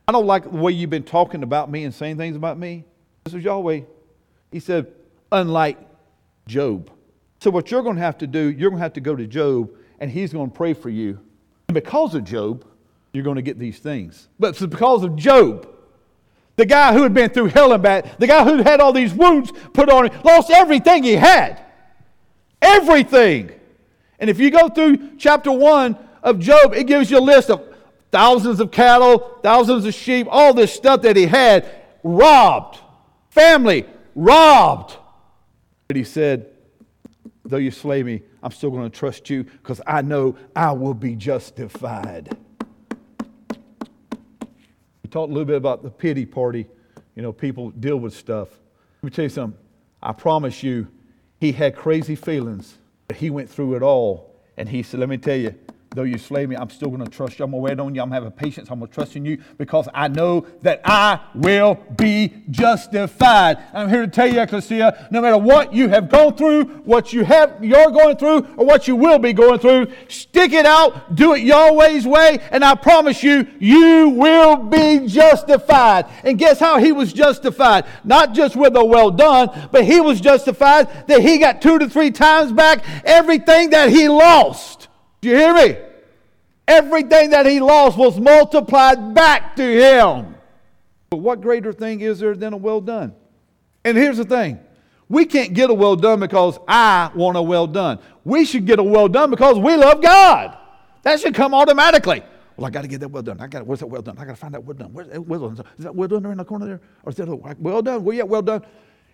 [0.08, 2.86] I don't like the way you've been talking about me and saying things about me.
[3.26, 3.82] This is Yahweh.
[4.52, 4.92] He said,
[5.32, 5.80] Unlike
[6.48, 6.92] Job.
[7.42, 9.28] So, what you're going to have to do, you're going to have to go to
[9.28, 11.20] Job, and he's going to pray for you.
[11.68, 12.66] And because of Job,
[13.14, 14.28] you're going to get these things.
[14.40, 15.68] But it's because of Job,
[16.56, 19.14] the guy who had been through hell and back, the guy who had all these
[19.14, 21.64] wounds put on him, lost everything he had.
[22.62, 23.52] Everything.
[24.20, 27.66] And if you go through chapter 1 of Job, it gives you a list of
[28.12, 31.70] thousands of cattle, thousands of sheep, all this stuff that he had
[32.04, 32.80] robbed.
[33.30, 33.86] Family
[34.16, 34.98] robbed.
[35.88, 36.48] But he said,
[37.46, 40.94] Though you slay me, I'm still going to trust you because I know I will
[40.94, 42.38] be justified.
[45.10, 46.68] We talked a little bit about the pity party.
[47.16, 48.50] You know, people deal with stuff.
[49.02, 49.60] Let me tell you something.
[50.04, 50.88] I promise you,
[51.40, 52.78] he had crazy feelings.
[53.08, 54.36] But he went through it all.
[54.56, 55.56] And he said, Let me tell you,
[55.96, 57.46] though you slay me, I'm still going to trust you.
[57.46, 58.02] I'm going to wait on you.
[58.02, 58.70] I'm going to have patience.
[58.70, 63.58] I'm going to trust in you because I know that I will be justified.
[63.74, 67.24] I'm here to tell you, Ecclesia, no matter what you have gone through, what you
[67.24, 71.34] have, you're going through, or what you will be going through, stick it out, do
[71.34, 76.06] it Yahweh's way, and I promise you, you will be justified.
[76.24, 77.86] And guess how he was justified?
[78.04, 81.90] Not just with a well done, but he was justified that he got two to
[81.90, 84.89] three times back everything that he lost.
[85.22, 85.78] Do you hear me?
[86.68, 90.36] Everything that he lost was multiplied back to him.
[91.10, 93.16] But what greater thing is there than a well done?
[93.84, 94.60] And here's the thing
[95.08, 98.00] We can't get a well done because I want a well done.
[98.24, 100.58] We should get a well done because we love God.
[101.04, 102.24] That should come automatically.
[102.56, 103.40] Well, I got to get that well done.
[103.40, 104.18] I got where's that well done?
[104.18, 104.94] I got to find that well done.
[104.94, 105.66] Where's that well done?
[105.78, 108.04] Is that well done there in the corner there, or is that well done?
[108.04, 108.66] Well, yeah, well done.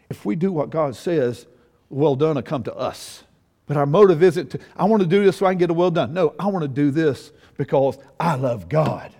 [0.10, 1.46] If we do what God says,
[1.90, 3.24] well done will come to us.
[3.68, 5.74] But our motive isn't to, I want to do this so I can get a
[5.74, 6.14] well done.
[6.14, 9.14] No, I want to do this because I love God.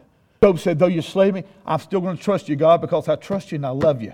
[0.44, 3.16] Job said, though you slay me, I'm still going to trust you, God, because I
[3.16, 4.14] trust you and I love you.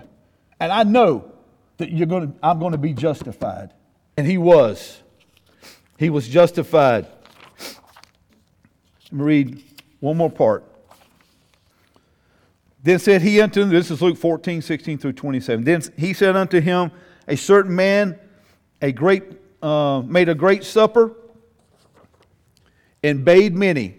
[0.58, 1.30] And I know
[1.76, 3.74] that you're going to, I'm going to be justified.
[4.16, 5.02] And he was.
[5.98, 7.06] He was justified.
[9.04, 9.64] Let me read
[10.00, 10.64] one more part.
[12.82, 15.64] Then said he unto him, this is Luke 14, 16 through 27.
[15.64, 16.90] Then he said unto him,
[17.28, 18.18] A certain man
[18.80, 19.22] a great,
[19.62, 21.14] uh, made a great supper
[23.02, 23.96] and bade many,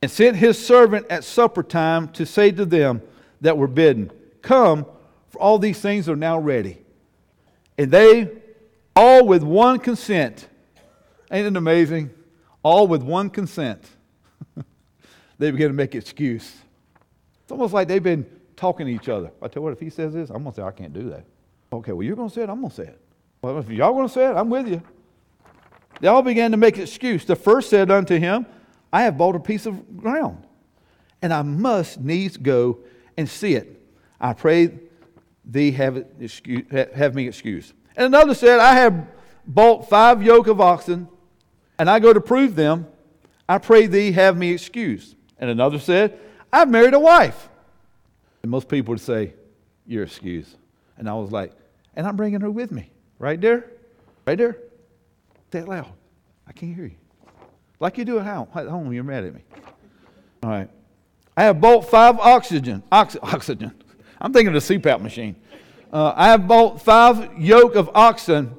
[0.00, 3.02] and sent his servant at supper time to say to them
[3.40, 4.10] that were bidden,
[4.42, 4.86] Come,
[5.28, 6.78] for all these things are now ready.
[7.76, 8.30] And they,
[8.94, 10.48] all with one consent,
[11.30, 12.10] ain't it amazing?
[12.62, 13.84] All with one consent,
[15.38, 16.54] they begin to make excuse.
[17.42, 19.30] It's almost like they've been talking to each other.
[19.42, 21.10] I tell you what, if he says this, I'm going to say, I can't do
[21.10, 21.24] that.
[21.72, 23.00] Okay, well, you're going to say it, I'm going to say it.
[23.46, 24.82] Well, if y'all want to say it, I'm with you.
[26.00, 27.24] They all began to make excuse.
[27.24, 28.44] The first said unto him,
[28.92, 30.44] I have bought a piece of ground,
[31.22, 32.80] and I must needs go
[33.16, 33.80] and see it.
[34.20, 34.76] I pray
[35.44, 37.72] thee have, excuse, have me excused.
[37.96, 39.06] And another said, I have
[39.46, 41.06] bought five yoke of oxen,
[41.78, 42.88] and I go to prove them.
[43.48, 45.14] I pray thee have me excused.
[45.38, 46.18] And another said,
[46.52, 47.48] I've married a wife.
[48.42, 49.34] And most people would say,
[49.86, 50.56] You're excused.
[50.98, 51.52] And I was like,
[51.94, 52.90] And I'm bringing her with me.
[53.18, 53.70] Right there?
[54.26, 54.56] Right there?
[55.52, 55.92] Say it loud.
[56.46, 56.96] I can't hear you.
[57.80, 59.42] Like you do at home, home you're mad at me.
[60.42, 60.70] All right.
[61.36, 62.82] I have bought five oxygen.
[62.90, 63.72] Ox- oxygen.
[64.20, 65.36] I'm thinking of the CPAP machine.
[65.92, 68.54] Uh, I have bought five yoke of oxen,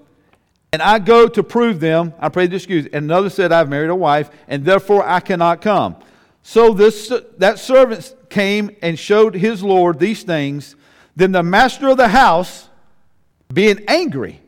[0.71, 2.13] and I go to prove them.
[2.19, 2.85] I pray the excuse.
[2.85, 5.95] And another said, I've married a wife, and therefore I cannot come.
[6.43, 10.75] So this, that servant came and showed his Lord these things.
[11.15, 12.69] Then the master of the house,
[13.51, 14.39] being angry,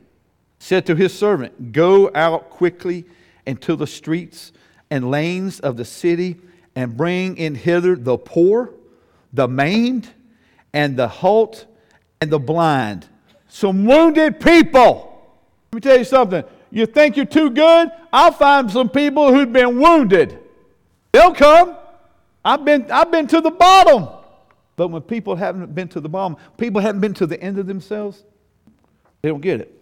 [0.59, 3.05] said to his servant, Go out quickly
[3.45, 4.51] into the streets
[4.91, 6.37] and lanes of the city
[6.75, 8.73] and bring in hither the poor,
[9.33, 10.09] the maimed,
[10.73, 11.65] and the halt,
[12.21, 13.07] and the blind.
[13.47, 15.05] Some wounded people.
[15.71, 16.43] Let me tell you something.
[16.71, 17.89] You think you're too good?
[18.13, 20.37] I'll find some people who've been wounded.
[21.11, 21.75] They'll come.
[22.45, 24.07] I've been, I've been to the bottom.
[24.75, 27.67] But when people haven't been to the bottom, people haven't been to the end of
[27.67, 28.23] themselves,
[29.21, 29.78] they don't get it.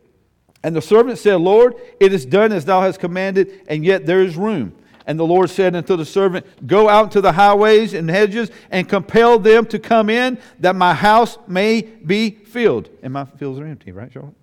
[0.64, 4.22] And the servant said, Lord, it is done as thou hast commanded, and yet there
[4.22, 4.74] is room.
[5.06, 8.90] And the Lord said unto the servant, Go out to the highways and hedges and
[8.90, 12.90] compel them to come in, that my house may be filled.
[13.02, 14.36] And my fields are empty, right, Charlotte?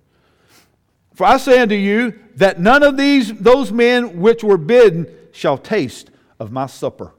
[1.13, 5.57] For I say unto you that none of these those men which were bidden shall
[5.57, 6.09] taste
[6.39, 7.13] of my supper.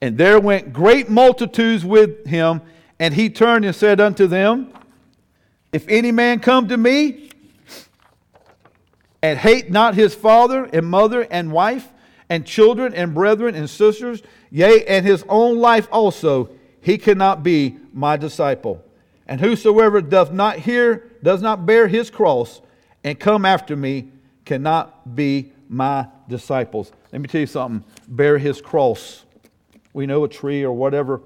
[0.00, 2.60] And there went great multitudes with him,
[3.00, 4.72] and he turned and said unto them,
[5.72, 7.30] If any man come to me
[9.26, 11.92] and hate not his father and mother and wife
[12.28, 16.48] and children and brethren and sisters, yea, and his own life also,
[16.80, 18.84] he cannot be my disciple.
[19.26, 22.60] And whosoever doth not hear, does not bear his cross,
[23.02, 24.12] and come after me,
[24.44, 26.92] cannot be my disciples.
[27.10, 29.24] Let me tell you something bear his cross.
[29.92, 31.20] We know a tree or whatever,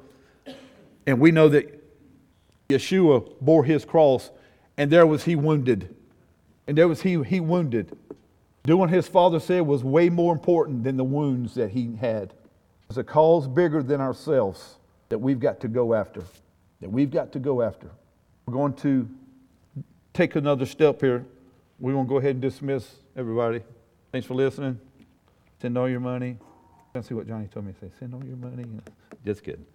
[1.06, 1.84] and we know that
[2.70, 4.30] Yeshua bore his cross,
[4.78, 5.94] and there was he wounded.
[6.70, 7.98] And there was he, he wounded.
[8.62, 12.32] Doing his father said was way more important than the wounds that he had.
[12.88, 14.76] It's a cause bigger than ourselves
[15.08, 16.22] that we've got to go after.
[16.80, 17.90] That we've got to go after.
[18.46, 19.08] We're going to
[20.14, 21.26] take another step here.
[21.80, 23.62] We're going to go ahead and dismiss everybody.
[24.12, 24.78] Thanks for listening.
[25.60, 26.36] Send all your money.
[26.94, 27.90] Let's see what Johnny told me to say.
[27.98, 28.64] Send all your money.
[29.24, 29.66] Just kidding.